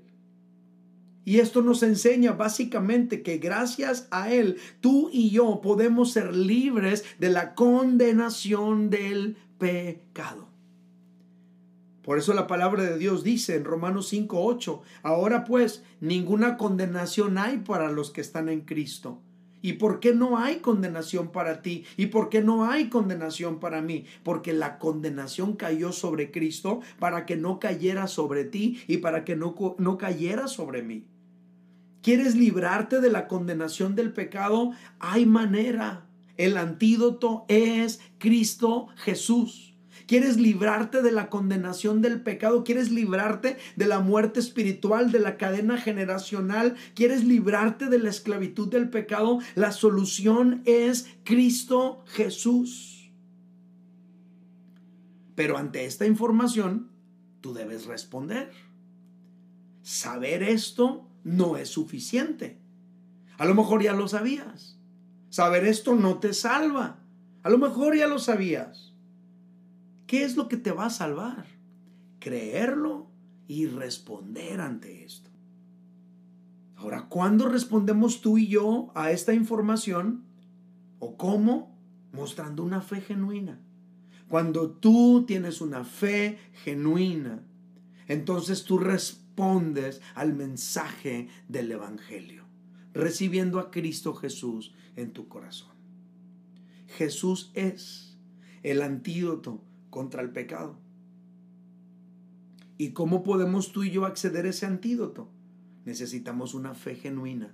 Y 1.26 1.40
esto 1.40 1.62
nos 1.62 1.84
enseña 1.84 2.34
básicamente 2.34 3.22
que 3.22 3.38
gracias 3.38 4.08
a 4.12 4.32
Él, 4.32 4.58
tú 4.82 5.10
y 5.12 5.30
yo 5.30 5.62
podemos 5.62 6.12
ser 6.12 6.36
libres 6.36 7.06
de 7.20 7.30
la 7.30 7.56
condenación 7.56 8.90
del 8.90 9.38
pecado. 9.58 10.50
Por 12.04 12.18
eso 12.18 12.34
la 12.34 12.48
palabra 12.48 12.84
de 12.84 12.98
Dios 12.98 13.24
dice 13.24 13.56
en 13.56 13.64
Romanos 13.64 14.12
5:8, 14.12 14.82
ahora 15.04 15.46
pues 15.46 15.84
ninguna 16.02 16.58
condenación 16.58 17.38
hay 17.38 17.60
para 17.60 17.90
los 17.90 18.12
que 18.12 18.20
están 18.20 18.50
en 18.50 18.62
Cristo. 18.62 19.22
¿Y 19.62 19.74
por 19.74 20.02
qué 20.02 20.14
no 20.14 20.38
hay 20.38 20.58
condenación 20.58 21.32
para 21.32 21.62
ti? 21.62 21.86
¿Y 21.96 22.08
por 22.08 22.28
qué 22.28 22.42
no 22.42 22.70
hay 22.70 22.90
condenación 22.90 23.62
para 23.62 23.82
mí? 23.82 24.04
Porque 24.22 24.52
la 24.52 24.78
condenación 24.78 25.54
cayó 25.56 25.94
sobre 25.94 26.32
Cristo 26.32 26.82
para 27.00 27.26
que 27.26 27.38
no 27.38 27.60
cayera 27.60 28.08
sobre 28.08 28.44
ti 28.44 28.84
y 28.88 28.98
para 28.98 29.24
que 29.24 29.38
no, 29.38 29.56
no 29.78 29.98
cayera 29.98 30.50
sobre 30.50 30.84
mí. 30.84 31.06
¿Quieres 32.04 32.36
librarte 32.36 33.00
de 33.00 33.10
la 33.10 33.30
condenación 33.30 33.96
del 33.96 34.12
pecado? 34.12 34.74
Hay 35.00 35.26
manera. 35.26 36.06
El 36.36 36.58
antídoto 36.58 37.46
es 37.48 38.02
Cristo 38.18 38.88
Jesús. 38.98 39.74
¿Quieres 40.06 40.38
librarte 40.38 41.02
de 41.02 41.14
la 41.14 41.30
condenación 41.30 42.02
del 42.02 42.22
pecado? 42.22 42.66
¿Quieres 42.66 42.92
librarte 42.92 43.58
de 43.78 43.86
la 43.86 44.02
muerte 44.02 44.42
espiritual, 44.42 45.14
de 45.14 45.20
la 45.20 45.38
cadena 45.38 45.78
generacional? 45.78 46.76
¿Quieres 46.94 47.24
librarte 47.24 47.88
de 47.88 48.00
la 48.00 48.10
esclavitud 48.10 48.68
del 48.68 48.90
pecado? 48.90 49.40
La 49.56 49.72
solución 49.72 50.62
es 50.66 51.08
Cristo 51.24 52.04
Jesús. 52.08 53.14
Pero 55.36 55.58
ante 55.58 55.86
esta 55.86 56.06
información, 56.06 56.92
tú 57.40 57.54
debes 57.54 57.86
responder. 57.86 58.52
Saber 59.84 60.44
esto 60.44 61.10
no 61.24 61.58
es 61.58 61.70
suficiente. 61.70 62.60
A 63.38 63.46
lo 63.46 63.56
mejor 63.56 63.82
ya 63.82 63.94
lo 63.94 64.08
sabías. 64.08 64.80
Saber 65.30 65.66
esto 65.66 65.96
no 65.96 66.20
te 66.20 66.34
salva. 66.34 67.00
A 67.42 67.50
lo 67.50 67.58
mejor 67.58 67.96
ya 67.96 68.08
lo 68.08 68.20
sabías. 68.20 68.94
¿Qué 70.06 70.24
es 70.24 70.36
lo 70.36 70.48
que 70.48 70.58
te 70.58 70.72
va 70.72 70.86
a 70.86 70.92
salvar? 70.92 71.46
Creerlo 72.20 73.10
y 73.48 73.66
responder 73.66 74.62
ante 74.62 75.04
esto. 75.04 75.30
Ahora, 76.76 77.08
¿cuándo 77.10 77.48
respondemos 77.48 78.22
tú 78.22 78.38
y 78.38 78.48
yo 78.48 78.92
a 78.96 79.12
esta 79.12 79.34
información? 79.34 80.26
¿O 81.00 81.18
cómo? 81.18 81.78
Mostrando 82.12 82.64
una 82.64 82.82
fe 82.82 83.02
genuina. 83.02 83.60
Cuando 84.28 84.72
tú 84.72 85.26
tienes 85.26 85.62
una 85.62 85.84
fe 85.84 86.38
genuina, 86.64 87.44
entonces 88.08 88.64
tú 88.64 88.78
respondes 88.78 89.23
al 90.16 90.34
mensaje 90.34 91.28
del 91.48 91.72
Evangelio, 91.72 92.46
recibiendo 92.94 93.60
a 93.60 93.72
Cristo 93.72 94.14
Jesús 94.14 94.74
en 94.96 95.12
tu 95.12 95.28
corazón. 95.28 95.74
Jesús 96.88 97.52
es 97.56 98.18
el 98.62 98.82
antídoto 98.82 99.62
contra 99.90 100.22
el 100.22 100.32
pecado. 100.32 100.78
¿Y 102.78 102.92
cómo 102.92 103.24
podemos 103.24 103.72
tú 103.72 103.84
y 103.84 103.92
yo 103.92 104.06
acceder 104.06 104.46
a 104.46 104.50
ese 104.50 104.66
antídoto? 104.66 105.30
Necesitamos 105.86 106.54
una 106.54 106.76
fe 106.76 106.96
genuina. 106.96 107.54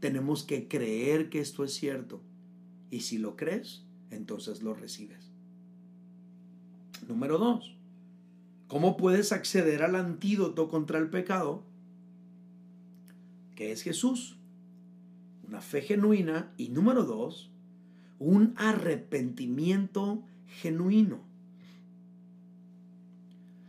Tenemos 0.00 0.42
que 0.42 0.68
creer 0.68 1.30
que 1.30 1.40
esto 1.40 1.64
es 1.64 1.74
cierto. 1.74 2.20
Y 2.90 3.00
si 3.00 3.18
lo 3.18 3.36
crees, 3.36 3.84
entonces 4.10 4.62
lo 4.62 4.74
recibes. 4.74 5.32
Número 7.08 7.38
dos, 7.38 7.75
¿cómo 8.68 8.96
puedes 8.96 9.32
acceder 9.32 9.82
al 9.82 9.96
antídoto 9.96 10.68
contra 10.68 10.98
el 10.98 11.08
pecado? 11.10 11.62
Que 13.54 13.72
es 13.72 13.82
Jesús. 13.82 14.36
Una 15.46 15.60
fe 15.60 15.82
genuina. 15.82 16.52
Y 16.56 16.68
número 16.68 17.04
dos, 17.04 17.50
un 18.18 18.54
arrepentimiento 18.56 20.22
genuino. 20.60 21.20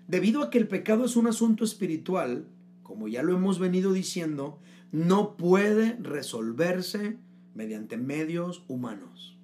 Debido 0.08 0.42
a 0.42 0.50
que 0.50 0.58
el 0.58 0.68
pecado 0.68 1.06
es 1.06 1.16
un 1.16 1.28
asunto 1.28 1.64
espiritual, 1.66 2.48
como 2.82 3.08
ya 3.08 3.24
lo 3.24 3.36
hemos 3.36 3.60
venido 3.60 3.92
diciendo, 3.92 4.60
no 4.92 5.36
puede 5.36 5.98
resolverse 6.02 7.18
mediante 7.54 7.98
medios 7.98 8.64
humanos. 8.68 9.37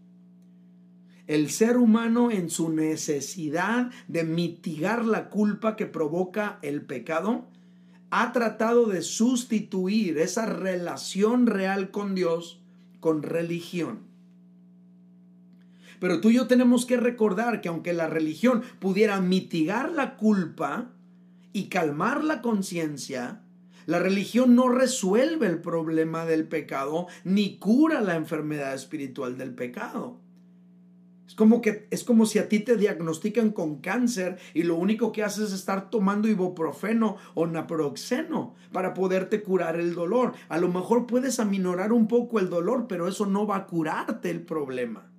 El 1.25 1.49
ser 1.49 1.77
humano 1.77 2.31
en 2.31 2.49
su 2.49 2.69
necesidad 2.69 3.91
de 4.07 4.23
mitigar 4.23 5.05
la 5.05 5.29
culpa 5.29 5.75
que 5.75 5.85
provoca 5.85 6.59
el 6.61 6.81
pecado, 6.81 7.47
ha 8.09 8.31
tratado 8.31 8.87
de 8.87 9.01
sustituir 9.01 10.19
esa 10.19 10.45
relación 10.45 11.47
real 11.47 11.89
con 11.91 12.13
Dios 12.13 12.59
con 12.99 13.21
religión. 13.23 13.99
Pero 15.99 16.21
tú 16.21 16.29
y 16.29 16.35
yo 16.35 16.47
tenemos 16.47 16.85
que 16.85 16.97
recordar 16.97 17.59
que 17.59 17.69
aunque 17.69 17.91
la 17.91 18.07
religión 18.07 18.63
pudiera 18.79 19.19
mitigar 19.19 19.91
la 19.91 20.15
culpa 20.15 20.91
y 21.53 21.69
calmar 21.69 22.23
la 22.23 22.41
conciencia, 22.41 23.41
la 23.85 23.99
religión 23.99 24.55
no 24.55 24.69
resuelve 24.69 25.47
el 25.47 25.59
problema 25.59 26.25
del 26.25 26.47
pecado 26.47 27.07
ni 27.23 27.57
cura 27.57 27.99
la 27.99 28.15
enfermedad 28.15 28.73
espiritual 28.73 29.37
del 29.37 29.53
pecado. 29.53 30.22
Es 31.27 31.35
como 31.35 31.61
que 31.61 31.87
es 31.89 32.03
como 32.03 32.25
si 32.25 32.39
a 32.39 32.49
ti 32.49 32.59
te 32.59 32.75
diagnostican 32.75 33.51
con 33.51 33.77
cáncer 33.77 34.37
y 34.53 34.63
lo 34.63 34.75
único 34.75 35.11
que 35.11 35.23
haces 35.23 35.47
es 35.47 35.53
estar 35.53 35.89
tomando 35.89 36.27
ibuprofeno 36.27 37.17
o 37.33 37.47
naproxeno 37.47 38.55
para 38.71 38.93
poderte 38.93 39.41
curar 39.41 39.79
el 39.79 39.95
dolor. 39.95 40.33
A 40.49 40.57
lo 40.57 40.67
mejor 40.67 41.07
puedes 41.07 41.39
aminorar 41.39 41.93
un 41.93 42.07
poco 42.07 42.39
el 42.39 42.49
dolor, 42.49 42.87
pero 42.87 43.07
eso 43.07 43.25
no 43.25 43.47
va 43.47 43.55
a 43.55 43.67
curarte 43.67 44.29
el 44.29 44.41
problema. 44.41 45.09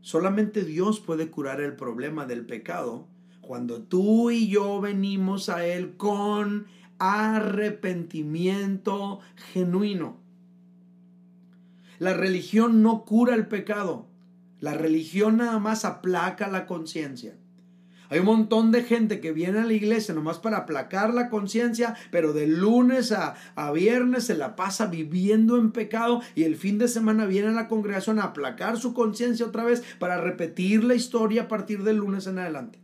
Solamente 0.00 0.64
Dios 0.64 1.00
puede 1.00 1.30
curar 1.30 1.60
el 1.60 1.76
problema 1.76 2.26
del 2.26 2.44
pecado 2.44 3.06
cuando 3.40 3.82
tú 3.82 4.30
y 4.30 4.48
yo 4.48 4.80
venimos 4.80 5.48
a 5.48 5.66
Él 5.66 5.96
con 5.96 6.66
arrepentimiento 6.98 9.20
genuino. 9.52 10.18
La 11.98 12.14
religión 12.14 12.82
no 12.82 13.04
cura 13.04 13.34
el 13.34 13.46
pecado. 13.46 14.08
La 14.64 14.72
religión 14.72 15.36
nada 15.36 15.58
más 15.58 15.84
aplaca 15.84 16.48
la 16.48 16.64
conciencia. 16.64 17.36
Hay 18.08 18.20
un 18.20 18.24
montón 18.24 18.72
de 18.72 18.82
gente 18.82 19.20
que 19.20 19.30
viene 19.30 19.58
a 19.58 19.66
la 19.66 19.74
iglesia 19.74 20.14
nomás 20.14 20.38
para 20.38 20.56
aplacar 20.56 21.12
la 21.12 21.28
conciencia, 21.28 21.96
pero 22.10 22.32
de 22.32 22.46
lunes 22.46 23.12
a, 23.12 23.34
a, 23.56 23.72
viernes 23.72 24.24
se 24.24 24.34
la 24.34 24.56
pasa 24.56 24.86
viviendo 24.86 25.58
en 25.58 25.70
pecado 25.70 26.22
y 26.34 26.44
el 26.44 26.56
fin 26.56 26.78
de 26.78 26.88
semana 26.88 27.26
viene 27.26 27.48
a 27.48 27.52
la 27.52 27.68
congregación 27.68 28.18
a 28.18 28.22
aplacar 28.22 28.78
su 28.78 28.94
conciencia 28.94 29.44
otra 29.44 29.64
vez 29.64 29.84
para 29.98 30.18
repetir 30.18 30.82
la 30.82 30.94
historia 30.94 31.42
a 31.42 31.48
partir 31.48 31.82
del 31.82 31.98
lunes 31.98 32.26
en 32.26 32.38
adelante. 32.38 32.80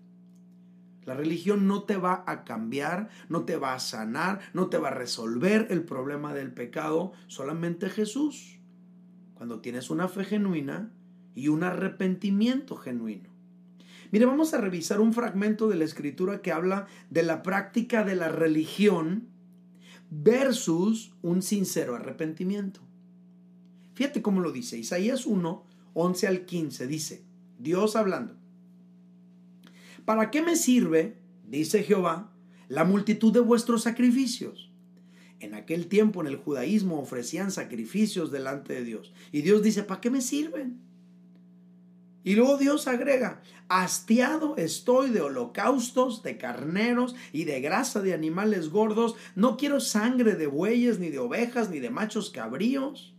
La 1.07 1.15
religión 1.15 1.67
no 1.67 1.85
te 1.85 1.97
va 1.97 2.25
a 2.27 2.45
cambiar, 2.45 3.09
no 3.31 3.47
te 3.47 3.57
va 3.57 3.73
a 3.73 3.81
sanar, 3.81 4.41
no 4.53 4.67
te 4.67 4.77
va 4.77 4.89
a 4.89 4.95
resolver 4.95 5.69
el 5.71 5.83
problema 5.83 6.35
del 6.35 6.53
pecado, 6.53 7.13
solamente 7.27 7.89
Jesús. 7.89 8.59
Cuando 9.33 9.63
tienes 9.63 9.89
una 9.89 10.09
fe 10.09 10.25
genuina 10.25 10.93
y 11.41 11.49
un 11.49 11.63
arrepentimiento 11.63 12.77
genuino. 12.77 13.31
Mire, 14.13 14.27
vamos 14.27 14.53
a 14.53 14.61
revisar 14.61 15.01
un 15.01 15.15
fragmento 15.15 15.69
de 15.69 15.77
la 15.77 15.85
escritura 15.85 16.43
que 16.43 16.53
habla 16.53 16.87
de 17.09 17.23
la 17.23 17.43
práctica 17.43 18.05
de 18.05 18.15
la 18.15 18.29
religión 18.29 19.29
versus 20.11 21.15
un 21.23 21.41
sincero 21.41 21.95
arrepentimiento. 21.95 22.81
Fíjate 23.95 24.21
cómo 24.21 24.41
lo 24.41 24.53
dice. 24.53 24.77
Isaías 24.77 25.25
1, 25.25 25.65
11 25.95 26.27
al 26.27 26.45
15 26.45 26.87
dice, 26.87 27.25
Dios 27.59 27.97
hablando. 27.97 28.37
¿Para 30.05 30.31
qué 30.31 30.43
me 30.43 30.57
sirve, 30.57 31.17
dice 31.49 31.85
Jehová, 31.85 32.35
la 32.69 32.85
multitud 32.85 33.33
de 33.33 33.41
vuestros 33.41 33.83
sacrificios? 33.85 34.71
En 35.39 35.55
aquel 35.55 35.87
tiempo 35.87 36.21
en 36.21 36.27
el 36.27 36.37
judaísmo 36.37 37.01
ofrecían 37.01 37.51
sacrificios 37.51 38.31
delante 38.31 38.75
de 38.75 38.85
Dios. 38.85 39.15
Y 39.33 39.41
Dios 39.41 39.63
dice, 39.63 39.85
¿para 39.85 40.03
qué 40.03 40.11
me 40.11 40.21
sirven? 40.21 40.90
Y 42.23 42.35
luego 42.35 42.59
Dios 42.59 42.87
agrega, 42.87 43.41
hastiado 43.69 44.57
estoy 44.57 45.11
de 45.11 45.23
holocaustos, 45.23 46.23
de 46.23 46.37
carneros 46.37 47.15
y 47.33 47.45
de 47.45 47.61
grasa 47.61 48.03
de 48.03 48.13
animales 48.13 48.69
gordos, 48.69 49.15
no 49.35 49.57
quiero 49.57 49.81
sangre 49.81 50.35
de 50.35 50.47
bueyes, 50.47 50.99
ni 50.99 51.09
de 51.09 51.19
ovejas, 51.19 51.71
ni 51.71 51.81
de 51.81 51.89
machos 51.89 52.31
cabríos. 52.31 53.15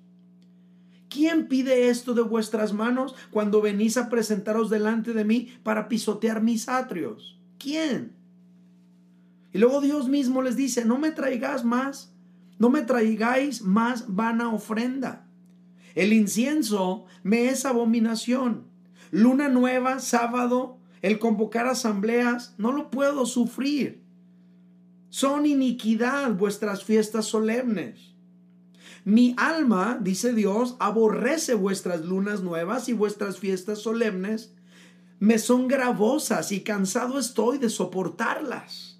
¿Quién 1.10 1.48
pide 1.48 1.90
esto 1.90 2.14
de 2.14 2.22
vuestras 2.22 2.74
manos 2.74 3.16
cuando 3.32 3.62
venís 3.62 3.98
a 3.98 4.08
presentaros 4.08 4.70
delante 4.70 5.14
de 5.14 5.26
mí 5.26 5.54
para 5.64 5.90
pisotear 5.90 6.42
mis 6.42 6.70
atrios? 6.70 7.40
¿Quién? 7.58 8.16
Y 9.52 9.58
luego 9.58 9.82
Dios 9.82 10.08
mismo 10.08 10.42
les 10.42 10.56
dice, 10.56 10.86
no 10.86 10.98
me 10.98 11.12
traigáis 11.12 11.66
más, 11.66 12.14
no 12.60 12.70
me 12.70 12.84
traigáis 12.84 13.62
más 13.62 14.16
vana 14.16 14.54
ofrenda. 14.54 15.28
El 15.96 16.14
incienso 16.14 17.06
me 17.24 17.50
es 17.50 17.66
abominación. 17.66 18.71
Luna 19.12 19.50
nueva, 19.50 20.00
sábado, 20.00 20.80
el 21.02 21.20
convocar 21.20 21.68
asambleas, 21.68 22.56
no 22.58 22.72
lo 22.72 22.90
puedo 22.90 23.26
sufrir. 23.26 24.02
Son 25.10 25.46
iniquidad 25.46 26.34
vuestras 26.34 26.84
fiestas 26.84 27.26
solemnes. 27.26 28.16
Mi 29.04 29.36
alma, 29.38 29.98
dice 30.00 30.32
Dios, 30.34 30.78
aborrece 30.80 31.56
vuestras 31.56 32.06
lunas 32.06 32.42
nuevas 32.42 32.88
y 32.88 32.94
vuestras 32.94 33.38
fiestas 33.38 33.80
solemnes. 33.80 34.54
Me 35.20 35.38
son 35.38 35.68
gravosas 35.68 36.52
y 36.52 36.62
cansado 36.62 37.20
estoy 37.20 37.58
de 37.58 37.70
soportarlas. 37.70 38.91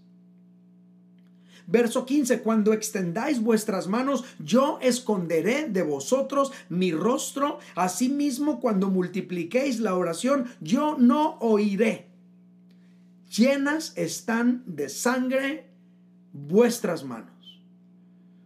Verso 1.68 2.06
15, 2.06 2.42
cuando 2.42 2.74
extendáis 2.74 3.42
vuestras 3.42 3.88
manos, 3.88 4.24
yo 4.40 4.80
esconderé 4.82 5.68
de 5.70 5.84
vosotros 5.84 6.52
mi 6.70 6.92
rostro. 6.92 7.60
Asimismo, 7.76 8.60
cuando 8.60 8.90
multipliquéis 8.90 9.80
la 9.80 9.96
oración, 9.96 10.48
yo 10.60 10.96
no 10.98 11.38
oiré. 11.40 12.08
Llenas 13.30 13.94
están 13.96 14.64
de 14.66 14.90
sangre 14.90 15.70
vuestras 16.34 17.04
manos. 17.04 17.62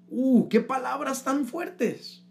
Uh, 0.09 0.47
qué 0.49 0.61
palabras 0.61 1.23
tan 1.23 1.45
fuertes. 1.45 2.23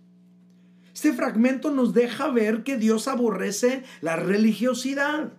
Este 0.94 1.12
fragmento 1.12 1.72
nos 1.72 1.92
deja 1.92 2.28
ver 2.28 2.62
que 2.62 2.76
Dios 2.76 3.08
aborrece 3.08 3.82
la 4.00 4.14
religiosidad. 4.14 5.32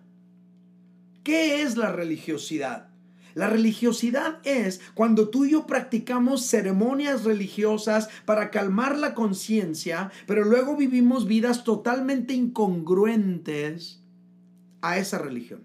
¿Qué 1.24 1.62
es 1.62 1.78
la 1.78 1.92
religiosidad? 1.92 2.90
La 3.36 3.50
religiosidad 3.50 4.39
es 4.46 4.80
cuando 4.94 5.27
tú 5.27 5.44
y 5.44 5.51
yo 5.51 5.68
practicamos 5.68 6.46
ceremonias 6.48 7.25
religiosas 7.25 8.08
para 8.25 8.50
calmar 8.50 8.98
la 8.98 9.13
conciencia, 9.13 10.10
pero 10.25 10.46
luego 10.46 10.77
vivimos 10.77 11.27
vidas 11.27 11.65
totalmente 11.65 12.34
incongruentes 12.34 14.01
a 14.82 14.98
esa 14.98 15.18
religión. 15.18 15.63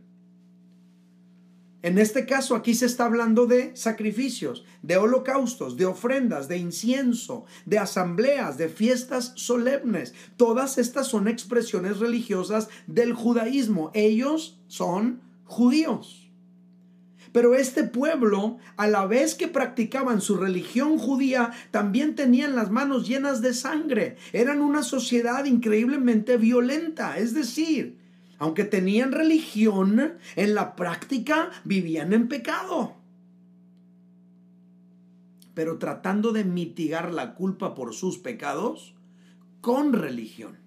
En 1.83 1.97
este 1.97 2.27
caso 2.27 2.57
aquí 2.57 2.75
se 2.75 2.87
está 2.87 3.07
hablando 3.07 3.47
de 3.47 3.75
sacrificios, 3.75 4.65
de 4.83 4.97
holocaustos, 4.97 5.77
de 5.77 5.87
ofrendas, 5.87 6.49
de 6.49 6.59
incienso, 6.59 7.45
de 7.67 7.79
asambleas, 7.79 8.59
de 8.59 8.69
fiestas 8.69 9.33
solemnes. 9.37 10.13
Todas 10.37 10.77
estas 10.77 11.07
son 11.07 11.29
expresiones 11.29 11.99
religiosas 12.01 12.69
del 12.89 13.15
judaísmo. 13.15 13.93
Ellos 13.95 14.59
son 14.67 15.23
judíos. 15.45 16.20
Pero 17.33 17.55
este 17.55 17.85
pueblo, 17.85 18.59
a 18.77 18.89
la 18.89 19.07
vez 19.07 19.35
que 19.35 19.47
practicaban 19.47 20.21
su 20.21 20.37
religión 20.37 20.99
judía, 20.99 21.53
también 21.71 22.17
tenían 22.17 22.57
las 22.57 22.71
manos 22.71 23.07
llenas 23.07 23.41
de 23.41 23.55
sangre. 23.55 24.17
Eran 24.33 24.61
una 24.61 24.83
sociedad 24.83 25.45
increíblemente 25.45 26.37
violenta. 26.37 27.19
Es 27.19 27.33
decir, 27.33 27.99
aunque 28.39 28.65
tenían 28.65 29.13
religión, 29.13 30.15
en 30.35 30.55
la 30.55 30.75
práctica 30.75 31.51
vivían 31.65 32.13
en 32.13 32.27
pecado. 32.27 32.97
Pero 35.55 35.79
tratando 35.79 36.33
de 36.33 36.45
mitigar 36.45 37.13
la 37.13 37.35
culpa 37.35 37.75
por 37.75 37.95
sus 37.95 38.19
pecados 38.19 38.95
con 39.61 39.93
religión. 39.93 40.59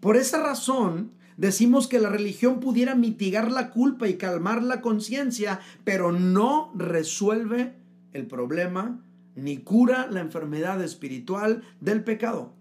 Por 0.00 0.16
esa 0.16 0.42
razón, 0.42 1.12
Decimos 1.36 1.88
que 1.88 1.98
la 1.98 2.10
religión 2.10 2.60
pudiera 2.60 2.94
mitigar 2.94 3.50
la 3.50 3.70
culpa 3.70 4.08
y 4.08 4.14
calmar 4.14 4.62
la 4.62 4.80
conciencia, 4.80 5.60
pero 5.82 6.12
no 6.12 6.72
resuelve 6.76 7.74
el 8.12 8.26
problema 8.26 9.00
ni 9.34 9.58
cura 9.58 10.06
la 10.08 10.20
enfermedad 10.20 10.82
espiritual 10.82 11.62
del 11.80 12.04
pecado. 12.04 12.52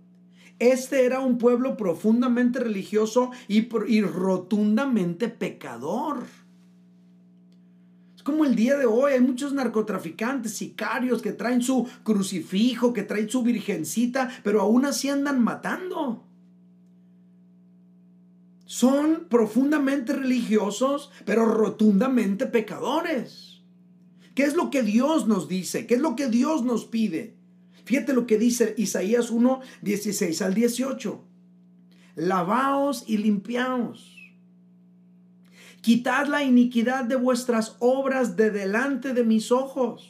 Este 0.57 1.05
era 1.05 1.19
un 1.19 1.37
pueblo 1.37 1.77
profundamente 1.77 2.59
religioso 2.59 3.31
y, 3.47 3.69
rotundamente 4.01 5.27
pecador. 5.27 6.23
Es 8.15 8.23
como 8.23 8.45
el 8.45 8.55
día 8.55 8.77
de 8.77 8.85
hoy, 8.85 9.13
hay 9.13 9.21
muchos 9.21 9.53
narcotraficantes, 9.53 10.55
sicarios 10.55 11.21
que 11.21 11.33
traen 11.33 11.61
su 11.61 11.87
crucifijo, 12.03 12.93
que 12.93 13.03
traen 13.03 13.29
su 13.29 13.43
virgencita, 13.43 14.29
pero 14.43 14.61
aún 14.61 14.85
así 14.85 15.09
andan 15.09 15.43
matando 15.43 16.23
son 18.65 19.27
profundamente 19.29 20.13
religiosos, 20.13 21.11
pero 21.25 21.45
rotundamente 21.45 22.45
pecadores. 22.45 23.61
¿Qué 24.35 24.43
es 24.43 24.55
lo 24.55 24.69
que 24.69 24.81
Dios 24.81 25.27
nos 25.27 25.47
dice? 25.47 25.85
¿Qué 25.85 25.95
es 25.95 26.01
lo 26.01 26.15
que 26.15 26.27
Dios 26.27 26.63
nos 26.63 26.85
pide? 26.85 27.35
Fíjate 27.85 28.13
lo 28.13 28.25
que 28.25 28.37
dice 28.37 28.73
Isaías 28.77 29.29
1, 29.29 29.61
16 29.81 30.41
al 30.41 30.53
18. 30.53 31.23
Lavaos 32.15 33.03
y 33.07 33.17
limpiaos. 33.17 34.09
Quitad 35.81 36.27
la 36.27 36.43
iniquidad 36.43 37.03
de 37.03 37.17
vuestras 37.17 37.75
obras 37.79 38.37
de 38.37 38.51
delante 38.51 39.13
de 39.13 39.25
mis 39.25 39.51
ojos. 39.51 40.09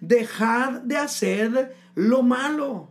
Dejad 0.00 0.82
de 0.82 0.96
hacer 0.96 1.76
lo 1.94 2.22
malo. 2.22 2.90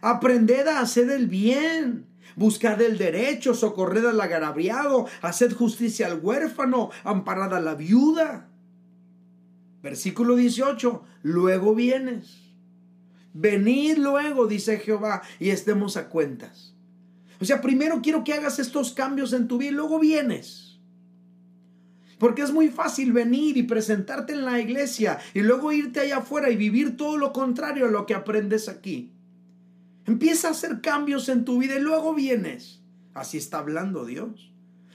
Aprended 0.00 0.66
a 0.66 0.80
hacer 0.80 1.10
el 1.10 1.26
bien 1.26 2.09
Buscad 2.36 2.80
el 2.82 2.98
derecho, 2.98 3.54
socorred 3.54 4.06
al 4.06 4.20
agraviado, 4.20 5.06
haced 5.22 5.52
justicia 5.54 6.06
al 6.06 6.20
huérfano, 6.20 6.90
amparad 7.04 7.54
a 7.54 7.60
la 7.60 7.74
viuda. 7.74 8.48
Versículo 9.82 10.36
18, 10.36 11.02
luego 11.22 11.74
vienes. 11.74 12.38
Venid 13.32 13.98
luego, 13.98 14.46
dice 14.46 14.78
Jehová, 14.78 15.22
y 15.38 15.50
estemos 15.50 15.96
a 15.96 16.08
cuentas. 16.08 16.74
O 17.40 17.44
sea, 17.44 17.60
primero 17.60 18.02
quiero 18.02 18.24
que 18.24 18.34
hagas 18.34 18.58
estos 18.58 18.92
cambios 18.92 19.32
en 19.32 19.48
tu 19.48 19.58
vida 19.58 19.70
y 19.70 19.74
luego 19.74 19.98
vienes. 19.98 20.78
Porque 22.18 22.42
es 22.42 22.52
muy 22.52 22.68
fácil 22.68 23.12
venir 23.12 23.56
y 23.56 23.62
presentarte 23.62 24.34
en 24.34 24.44
la 24.44 24.60
iglesia 24.60 25.18
y 25.32 25.40
luego 25.40 25.72
irte 25.72 26.00
allá 26.00 26.18
afuera 26.18 26.50
y 26.50 26.56
vivir 26.56 26.98
todo 26.98 27.16
lo 27.16 27.32
contrario 27.32 27.86
a 27.86 27.90
lo 27.90 28.04
que 28.04 28.14
aprendes 28.14 28.68
aquí. 28.68 29.14
Empieza 30.06 30.48
a 30.48 30.52
hacer 30.52 30.80
cambios 30.80 31.28
en 31.28 31.44
tu 31.44 31.58
vida 31.58 31.76
y 31.76 31.80
luego 31.80 32.14
vienes. 32.14 32.80
Así 33.14 33.38
está 33.38 33.58
hablando 33.58 34.04
Dios. 34.04 34.50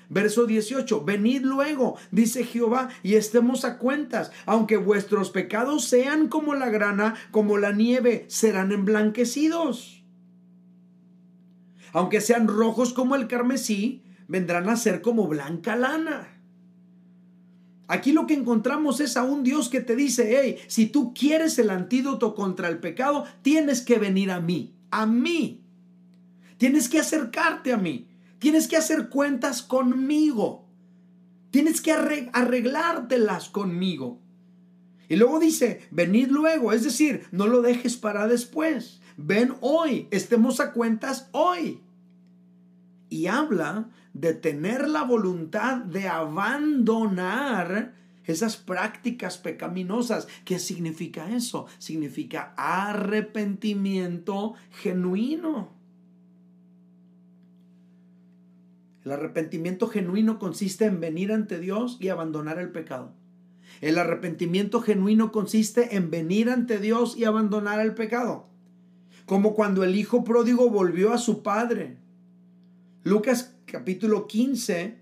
Verso 0.10 0.46
18, 0.46 1.04
venid 1.04 1.42
luego, 1.42 1.98
dice 2.12 2.44
Jehová, 2.44 2.90
y 3.02 3.16
estemos 3.16 3.66
a 3.66 3.80
cuentas, 3.80 4.32
aunque 4.46 4.78
vuestros 4.78 5.32
pecados 5.32 5.86
sean 5.86 6.28
como 6.28 6.54
la 6.54 6.70
grana, 6.70 7.16
como 7.32 7.58
la 7.58 7.72
nieve, 7.72 8.26
serán 8.28 8.72
emblanquecidos. 8.72 10.04
Aunque 11.92 12.22
sean 12.22 12.48
rojos 12.48 12.94
como 12.94 13.16
el 13.16 13.28
carmesí, 13.28 14.04
vendrán 14.28 14.70
a 14.70 14.76
ser 14.76 15.02
como 15.02 15.28
blanca 15.28 15.76
lana. 15.76 16.28
Aquí 17.88 18.12
lo 18.12 18.28
que 18.28 18.34
encontramos 18.34 19.00
es 19.00 19.18
a 19.18 19.24
un 19.24 19.44
Dios 19.44 19.70
que 19.70 19.80
te 19.80 19.96
dice, 19.96 20.40
hey, 20.40 20.58
si 20.68 20.88
tú 20.88 21.14
quieres 21.14 21.58
el 21.58 21.70
antídoto 21.70 22.36
contra 22.36 22.68
el 22.68 22.80
pecado, 22.80 23.26
tienes 23.42 23.82
que 23.82 23.98
venir 23.98 24.32
a 24.32 24.40
mí 24.40 24.75
a 24.92 25.06
mí. 25.06 25.64
Tienes 26.58 26.90
que 26.90 27.00
acercarte 27.00 27.74
a 27.74 27.78
mí. 27.78 28.08
Tienes 28.40 28.68
que 28.68 28.78
hacer 28.78 29.10
cuentas 29.10 29.62
conmigo. 29.62 30.68
Tienes 31.52 31.82
que 31.82 31.92
arreglártelas 31.92 33.50
conmigo. 33.50 34.22
Y 35.08 35.16
luego 35.18 35.40
dice, 35.40 35.88
venid 35.92 36.30
luego, 36.30 36.74
es 36.74 36.84
decir, 36.84 37.28
no 37.32 37.48
lo 37.48 37.62
dejes 37.62 37.96
para 37.96 38.28
después. 38.28 39.02
Ven 39.18 39.54
hoy, 39.62 40.08
estemos 40.12 40.60
a 40.60 40.74
cuentas 40.74 41.30
hoy. 41.32 41.82
Y 43.10 43.28
habla 43.28 43.90
de 44.14 44.34
tener 44.34 44.88
la 44.90 45.04
voluntad 45.04 45.78
de 45.78 46.08
abandonar 46.08 47.94
esas 48.28 48.58
prácticas 48.58 49.38
pecaminosas. 49.38 50.28
¿Qué 50.44 50.60
significa 50.60 51.36
eso? 51.36 51.68
Significa 51.78 52.54
arrepentimiento 52.58 54.56
genuino. 54.72 55.74
El 59.04 59.12
arrepentimiento 59.12 59.88
genuino 59.88 60.40
consiste 60.40 60.86
en 60.86 61.00
venir 61.00 61.32
ante 61.32 61.60
Dios 61.60 61.98
y 62.00 62.10
abandonar 62.10 62.58
el 62.58 62.72
pecado. 62.72 63.14
El 63.82 64.00
arrepentimiento 64.00 64.82
genuino 64.82 65.32
consiste 65.32 65.96
en 65.96 66.10
venir 66.10 66.50
ante 66.50 66.80
Dios 66.80 67.16
y 67.18 67.26
abandonar 67.26 67.80
el 67.80 67.94
pecado. 67.94 68.48
Como 69.26 69.54
cuando 69.54 69.84
el 69.84 69.96
hijo 69.96 70.24
pródigo 70.24 70.70
volvió 70.70 71.14
a 71.14 71.18
su 71.18 71.44
padre. 71.44 71.98
Lucas 73.04 73.56
capítulo 73.66 74.26
15, 74.26 75.00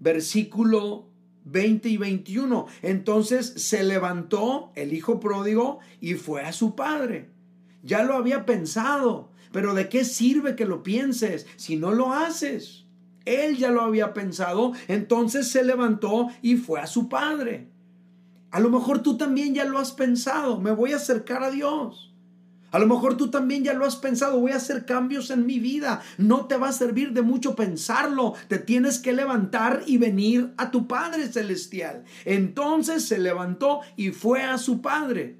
versículo 0.00 1.05
20 1.46 1.88
y 1.88 1.96
21. 1.96 2.66
Entonces 2.82 3.54
se 3.56 3.82
levantó 3.82 4.72
el 4.74 4.92
hijo 4.92 5.18
pródigo 5.20 5.78
y 6.00 6.14
fue 6.14 6.42
a 6.42 6.52
su 6.52 6.74
padre. 6.74 7.30
ya 7.82 8.02
lo 8.02 8.14
había 8.14 8.44
pensado, 8.46 9.30
pero 9.52 9.72
¿de 9.72 9.88
qué 9.88 10.04
sirve 10.04 10.56
que 10.56 10.66
lo 10.66 10.82
pienses 10.82 11.46
si 11.56 11.76
no 11.76 11.92
lo 11.92 12.12
haces? 12.12 12.84
Él 13.24 13.56
ya 13.56 13.70
lo 13.70 13.82
había 13.82 14.12
pensado, 14.12 14.72
entonces 14.88 15.48
se 15.48 15.64
levantó 15.64 16.28
y 16.42 16.56
fue 16.56 16.80
a 16.80 16.86
su 16.86 17.08
padre. 17.08 17.68
A 18.50 18.60
lo 18.60 18.70
mejor 18.70 19.02
tú 19.02 19.16
también 19.16 19.54
ya 19.54 19.64
lo 19.64 19.78
has 19.78 19.92
pensado, 19.92 20.60
me 20.60 20.72
voy 20.72 20.92
a 20.92 20.96
acercar 20.96 21.42
a 21.42 21.50
Dios. 21.50 22.15
A 22.76 22.78
lo 22.78 22.86
mejor 22.86 23.16
tú 23.16 23.30
también 23.30 23.64
ya 23.64 23.72
lo 23.72 23.86
has 23.86 23.96
pensado, 23.96 24.38
voy 24.38 24.52
a 24.52 24.56
hacer 24.56 24.84
cambios 24.84 25.30
en 25.30 25.46
mi 25.46 25.58
vida. 25.58 26.02
No 26.18 26.44
te 26.44 26.58
va 26.58 26.68
a 26.68 26.72
servir 26.72 27.14
de 27.14 27.22
mucho 27.22 27.56
pensarlo. 27.56 28.34
Te 28.48 28.58
tienes 28.58 28.98
que 28.98 29.14
levantar 29.14 29.82
y 29.86 29.96
venir 29.96 30.52
a 30.58 30.70
tu 30.70 30.86
Padre 30.86 31.26
Celestial. 31.28 32.04
Entonces 32.26 33.08
se 33.08 33.18
levantó 33.18 33.80
y 33.96 34.10
fue 34.10 34.42
a 34.42 34.58
su 34.58 34.82
Padre. 34.82 35.38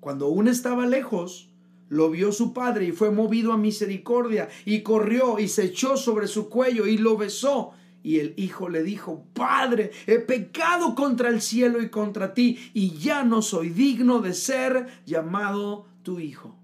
Cuando 0.00 0.26
aún 0.26 0.48
estaba 0.48 0.88
lejos, 0.88 1.52
lo 1.88 2.10
vio 2.10 2.32
su 2.32 2.52
padre 2.52 2.86
y 2.86 2.92
fue 2.92 3.12
movido 3.12 3.52
a 3.52 3.56
misericordia 3.56 4.48
y 4.64 4.80
corrió 4.80 5.38
y 5.38 5.46
se 5.46 5.66
echó 5.66 5.96
sobre 5.96 6.26
su 6.26 6.48
cuello 6.48 6.88
y 6.88 6.98
lo 6.98 7.16
besó. 7.16 7.74
Y 8.02 8.18
el 8.18 8.34
hijo 8.36 8.68
le 8.68 8.82
dijo, 8.82 9.24
Padre, 9.34 9.92
he 10.08 10.18
pecado 10.18 10.96
contra 10.96 11.28
el 11.28 11.40
cielo 11.40 11.80
y 11.80 11.90
contra 11.90 12.34
ti 12.34 12.58
y 12.74 12.98
ya 12.98 13.22
no 13.22 13.40
soy 13.40 13.68
digno 13.68 14.18
de 14.18 14.34
ser 14.34 14.88
llamado 15.06 15.86
tu 16.10 16.18
hijo. 16.18 16.56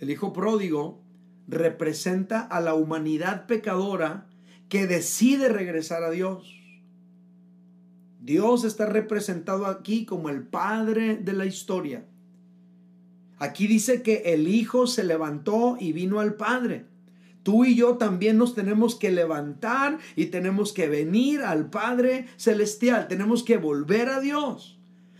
El 0.00 0.10
hijo 0.10 0.32
pródigo 0.32 1.00
representa 1.46 2.40
a 2.40 2.60
la 2.60 2.74
humanidad 2.74 3.46
pecadora 3.46 4.26
que 4.68 4.88
decide 4.88 5.48
regresar 5.48 6.02
a 6.02 6.10
Dios. 6.10 6.60
Dios 8.20 8.64
está 8.64 8.86
representado 8.86 9.66
aquí 9.66 10.06
como 10.06 10.28
el 10.28 10.42
padre 10.42 11.18
de 11.18 11.34
la 11.34 11.46
historia. 11.46 12.04
Aquí 13.38 13.68
dice 13.68 14.02
que 14.02 14.34
el 14.34 14.48
hijo 14.48 14.88
se 14.88 15.04
levantó 15.04 15.76
y 15.78 15.92
vino 15.92 16.18
al 16.18 16.34
padre. 16.34 16.86
Tú 17.44 17.64
y 17.64 17.76
yo 17.76 17.96
también 17.96 18.38
nos 18.38 18.56
tenemos 18.56 18.96
que 18.96 19.12
levantar 19.12 20.00
y 20.16 20.26
tenemos 20.26 20.72
que 20.72 20.88
venir 20.88 21.42
al 21.42 21.70
Padre 21.70 22.26
Celestial. 22.38 23.06
Tenemos 23.06 23.44
que 23.44 23.56
volver 23.56 24.08
a 24.08 24.18
Dios. 24.18 24.75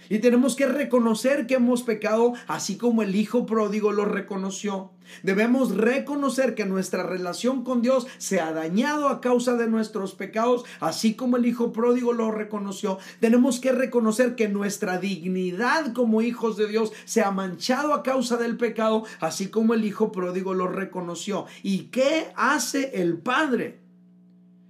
Y 0.08 0.18
tenemos 0.18 0.56
que 0.56 0.66
reconocer 0.66 1.46
que 1.46 1.54
hemos 1.54 1.82
pecado 1.82 2.34
así 2.46 2.76
como 2.76 3.02
el 3.02 3.14
Hijo 3.14 3.46
pródigo 3.46 3.92
lo 3.92 4.04
reconoció. 4.04 4.92
Debemos 5.22 5.76
reconocer 5.76 6.54
que 6.54 6.64
nuestra 6.64 7.02
relación 7.04 7.64
con 7.64 7.82
Dios 7.82 8.06
se 8.18 8.40
ha 8.40 8.52
dañado 8.52 9.08
a 9.08 9.20
causa 9.20 9.54
de 9.54 9.68
nuestros 9.68 10.14
pecados, 10.14 10.64
así 10.80 11.14
como 11.14 11.36
el 11.36 11.46
Hijo 11.46 11.72
pródigo 11.72 12.12
lo 12.12 12.30
reconoció. 12.30 12.98
Tenemos 13.20 13.60
que 13.60 13.72
reconocer 13.72 14.34
que 14.34 14.48
nuestra 14.48 14.98
dignidad 14.98 15.92
como 15.92 16.22
hijos 16.22 16.56
de 16.56 16.66
Dios 16.66 16.92
se 17.04 17.22
ha 17.22 17.30
manchado 17.30 17.94
a 17.94 18.02
causa 18.02 18.36
del 18.36 18.56
pecado, 18.56 19.04
así 19.20 19.48
como 19.48 19.74
el 19.74 19.84
Hijo 19.84 20.12
pródigo 20.12 20.54
lo 20.54 20.68
reconoció. 20.68 21.46
¿Y 21.62 21.84
qué 21.84 22.32
hace 22.36 23.00
el 23.00 23.18
Padre? 23.18 23.80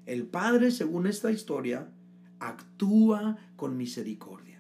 El 0.04 0.24
Padre, 0.24 0.70
según 0.70 1.06
esta 1.06 1.32
historia, 1.32 1.88
actúa 2.38 3.38
con 3.56 3.76
misericordia. 3.76 4.55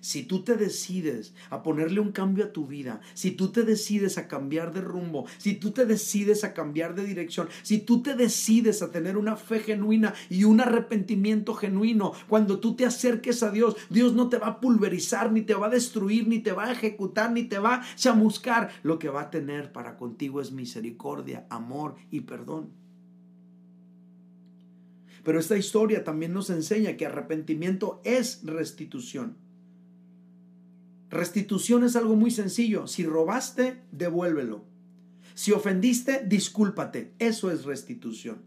Si 0.00 0.22
tú 0.22 0.42
te 0.42 0.56
decides 0.56 1.34
a 1.50 1.62
ponerle 1.62 2.00
un 2.00 2.12
cambio 2.12 2.44
a 2.44 2.52
tu 2.52 2.66
vida, 2.66 3.00
si 3.14 3.32
tú 3.32 3.48
te 3.52 3.62
decides 3.62 4.16
a 4.18 4.28
cambiar 4.28 4.72
de 4.72 4.80
rumbo, 4.80 5.26
si 5.38 5.54
tú 5.54 5.72
te 5.72 5.84
decides 5.84 6.42
a 6.44 6.54
cambiar 6.54 6.94
de 6.94 7.04
dirección, 7.04 7.48
si 7.62 7.78
tú 7.78 8.02
te 8.02 8.14
decides 8.14 8.82
a 8.82 8.90
tener 8.90 9.16
una 9.16 9.36
fe 9.36 9.60
genuina 9.60 10.14
y 10.30 10.44
un 10.44 10.60
arrepentimiento 10.60 11.54
genuino, 11.54 12.12
cuando 12.28 12.60
tú 12.60 12.76
te 12.76 12.86
acerques 12.86 13.42
a 13.42 13.50
Dios, 13.50 13.76
Dios 13.90 14.14
no 14.14 14.28
te 14.28 14.38
va 14.38 14.46
a 14.48 14.60
pulverizar, 14.60 15.32
ni 15.32 15.42
te 15.42 15.54
va 15.54 15.66
a 15.66 15.70
destruir, 15.70 16.26
ni 16.28 16.40
te 16.40 16.52
va 16.52 16.66
a 16.66 16.72
ejecutar, 16.72 17.32
ni 17.32 17.44
te 17.44 17.58
va 17.58 17.74
a 17.74 17.96
chamuscar. 17.96 18.70
Lo 18.82 18.98
que 18.98 19.08
va 19.08 19.22
a 19.22 19.30
tener 19.30 19.72
para 19.72 19.96
contigo 19.96 20.40
es 20.40 20.52
misericordia, 20.52 21.46
amor 21.50 21.96
y 22.10 22.20
perdón. 22.20 22.70
Pero 25.24 25.38
esta 25.38 25.56
historia 25.56 26.04
también 26.04 26.32
nos 26.32 26.48
enseña 26.50 26.96
que 26.96 27.06
arrepentimiento 27.06 28.00
es 28.04 28.40
restitución. 28.44 29.36
Restitución 31.10 31.82
es 31.82 31.96
algo 31.96 32.14
muy 32.14 32.30
sencillo. 32.30 32.86
Si 32.86 33.04
robaste, 33.04 33.82
devuélvelo. 33.90 34.64
Si 35.34 35.52
ofendiste, 35.52 36.24
discúlpate. 36.24 37.12
Eso 37.18 37.50
es 37.50 37.64
restitución. 37.64 38.42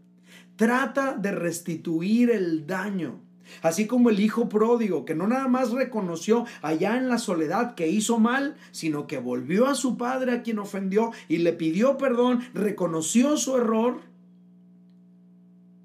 Trata 0.56 1.14
de 1.14 1.32
restituir 1.32 2.30
el 2.30 2.66
daño. 2.66 3.20
Así 3.60 3.86
como 3.86 4.08
el 4.08 4.20
hijo 4.20 4.48
pródigo, 4.48 5.04
que 5.04 5.14
no 5.14 5.26
nada 5.26 5.48
más 5.48 5.72
reconoció 5.72 6.46
allá 6.62 6.96
en 6.96 7.10
la 7.10 7.18
soledad 7.18 7.74
que 7.74 7.88
hizo 7.88 8.18
mal, 8.18 8.56
sino 8.70 9.06
que 9.06 9.18
volvió 9.18 9.66
a 9.66 9.74
su 9.74 9.98
padre 9.98 10.32
a 10.32 10.42
quien 10.42 10.58
ofendió 10.58 11.10
y 11.28 11.38
le 11.38 11.52
pidió 11.52 11.98
perdón, 11.98 12.40
reconoció 12.54 13.36
su 13.36 13.56
error. 13.58 14.00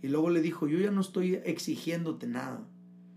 Y 0.01 0.07
luego 0.07 0.29
le 0.29 0.41
dijo, 0.41 0.67
yo 0.67 0.79
ya 0.79 0.91
no 0.91 1.01
estoy 1.01 1.41
exigiéndote 1.43 2.27
nada 2.27 2.65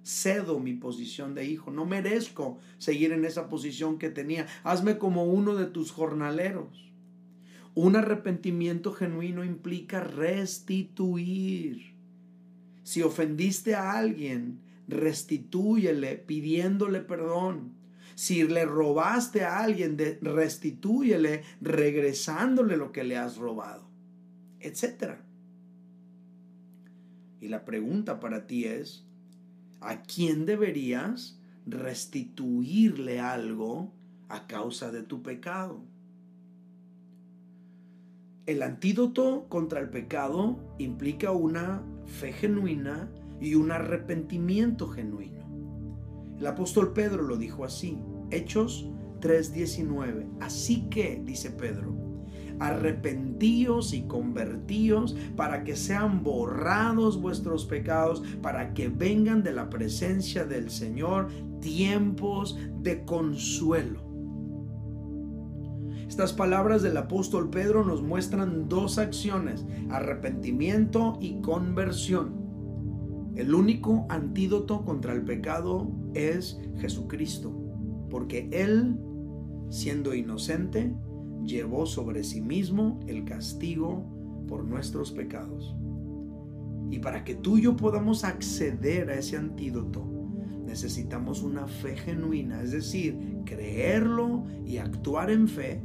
cedo 0.03 0.59
mi 0.59 0.75
posición 0.75 1.35
de 1.35 1.47
hijo, 1.47 1.71
no 1.71 1.87
merezco 1.87 2.59
seguir 2.79 3.13
en 3.13 3.25
esa 3.25 3.49
posición 3.49 3.99
que 3.99 4.11
tenía, 4.11 4.47
hazme 4.65 4.99
como 4.99 5.25
uno 5.25 5.55
de 5.55 5.67
tus 5.67 5.93
jornaleros. 5.93 6.93
Un 7.75 7.97
arrepentimiento 7.97 8.93
genuino 8.93 9.45
implica 9.45 10.01
restituir. 10.01 11.95
Si 12.83 13.03
ofendiste 13.03 13.75
a 13.75 13.93
alguien, 13.93 14.61
restitúyele 14.89 16.17
pidiéndole 16.17 17.01
perdón. 17.01 17.73
Si 18.15 18.43
le 18.45 18.67
robaste 18.67 19.45
a 19.45 19.61
alguien, 19.61 19.97
restitúyele 20.21 21.45
regresándole 21.63 22.77
lo 22.77 22.93
que 22.93 23.05
le 23.05 23.17
has 23.17 23.37
robado, 23.37 23.89
etc. 24.61 25.15
Y 27.41 27.49
la 27.49 27.65
pregunta 27.65 28.21
para 28.21 28.47
ti 28.47 28.67
es, 28.67 29.07
¿A 29.85 30.03
quién 30.03 30.47
deberías 30.47 31.41
restituirle 31.67 33.19
algo 33.19 33.93
a 34.29 34.47
causa 34.47 34.93
de 34.93 35.03
tu 35.03 35.23
pecado? 35.23 35.81
El 38.47 38.63
antídoto 38.63 39.47
contra 39.49 39.81
el 39.81 39.91
pecado 39.91 40.59
implica 40.79 41.33
una 41.33 41.83
fe 42.07 42.33
genuina 42.33 43.11
y 43.41 43.57
un 43.57 43.73
arrepentimiento 43.73 44.89
genuino. 44.89 45.43
El 46.39 46.47
apóstol 46.47 46.93
Pedro 46.93 47.25
lo 47.25 47.37
dijo 47.37 47.65
así, 47.65 47.99
Hechos 48.31 48.89
3:19. 49.21 50.29
Así 50.41 50.89
que, 50.91 51.21
dice 51.25 51.51
Pedro, 51.51 51.93
arrepentíos 52.67 53.93
y 53.93 54.03
convertíos 54.03 55.17
para 55.37 55.65
que 55.65 55.77
sean 55.77 56.23
borrados 56.23 57.21
vuestros 57.21 57.65
pecados, 57.67 58.23
para 58.41 58.73
que 58.73 58.89
vengan 58.89 59.43
de 59.43 59.53
la 59.53 59.69
presencia 59.69 60.45
del 60.45 60.71
Señor 60.71 61.29
tiempos 61.61 62.59
de 62.81 63.05
consuelo. 63.05 64.13
Estas 66.09 66.33
palabras 66.35 66.83
del 66.83 66.99
apóstol 66.99 67.49
Pedro 67.49 67.85
nos 67.85 68.03
muestran 68.03 68.69
dos 68.69 68.99
acciones, 68.99 69.65
arrepentimiento 69.89 71.19
y 71.21 71.41
conversión. 71.41 72.43
El 73.35 73.55
único 73.55 74.05
antídoto 74.11 74.85
contra 74.85 75.15
el 75.15 75.23
pecado 75.23 75.91
es 76.13 76.61
Jesucristo, 76.77 77.51
porque 78.11 78.51
Él, 78.53 78.99
siendo 79.71 80.15
inocente, 80.15 80.95
llevó 81.45 81.87
sobre 81.87 82.25
sí 82.25 82.41
mismo 82.41 83.01
el 83.07 83.25
castigo 83.25 84.05
por 84.47 84.65
nuestros 84.65 85.13
pecados. 85.13 85.75
Y 86.91 86.99
para 86.99 87.25
que 87.25 87.35
tú 87.35 87.59
y 87.59 87.63
yo 87.63 87.77
podamos 87.77 88.25
acceder 88.25 89.09
a 89.11 89.15
ese 89.15 89.37
antídoto, 89.37 90.07
necesitamos 90.67 91.43
una 91.43 91.67
fe 91.67 91.97
genuina, 91.97 92.63
es 92.63 92.73
decir, 92.73 93.17
creerlo 93.45 94.45
y 94.67 94.77
actuar 94.77 95.31
en 95.31 95.49
fe. 95.49 95.83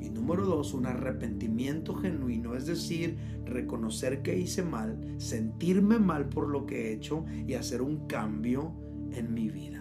Y 0.00 0.08
número 0.08 0.46
dos, 0.46 0.72
un 0.72 0.86
arrepentimiento 0.86 1.94
genuino, 1.94 2.54
es 2.56 2.66
decir, 2.66 3.18
reconocer 3.44 4.22
que 4.22 4.38
hice 4.38 4.62
mal, 4.62 4.98
sentirme 5.18 5.98
mal 5.98 6.28
por 6.28 6.48
lo 6.48 6.64
que 6.64 6.88
he 6.88 6.92
hecho 6.94 7.24
y 7.46 7.54
hacer 7.54 7.82
un 7.82 8.06
cambio 8.06 8.72
en 9.12 9.34
mi 9.34 9.50
vida. 9.50 9.79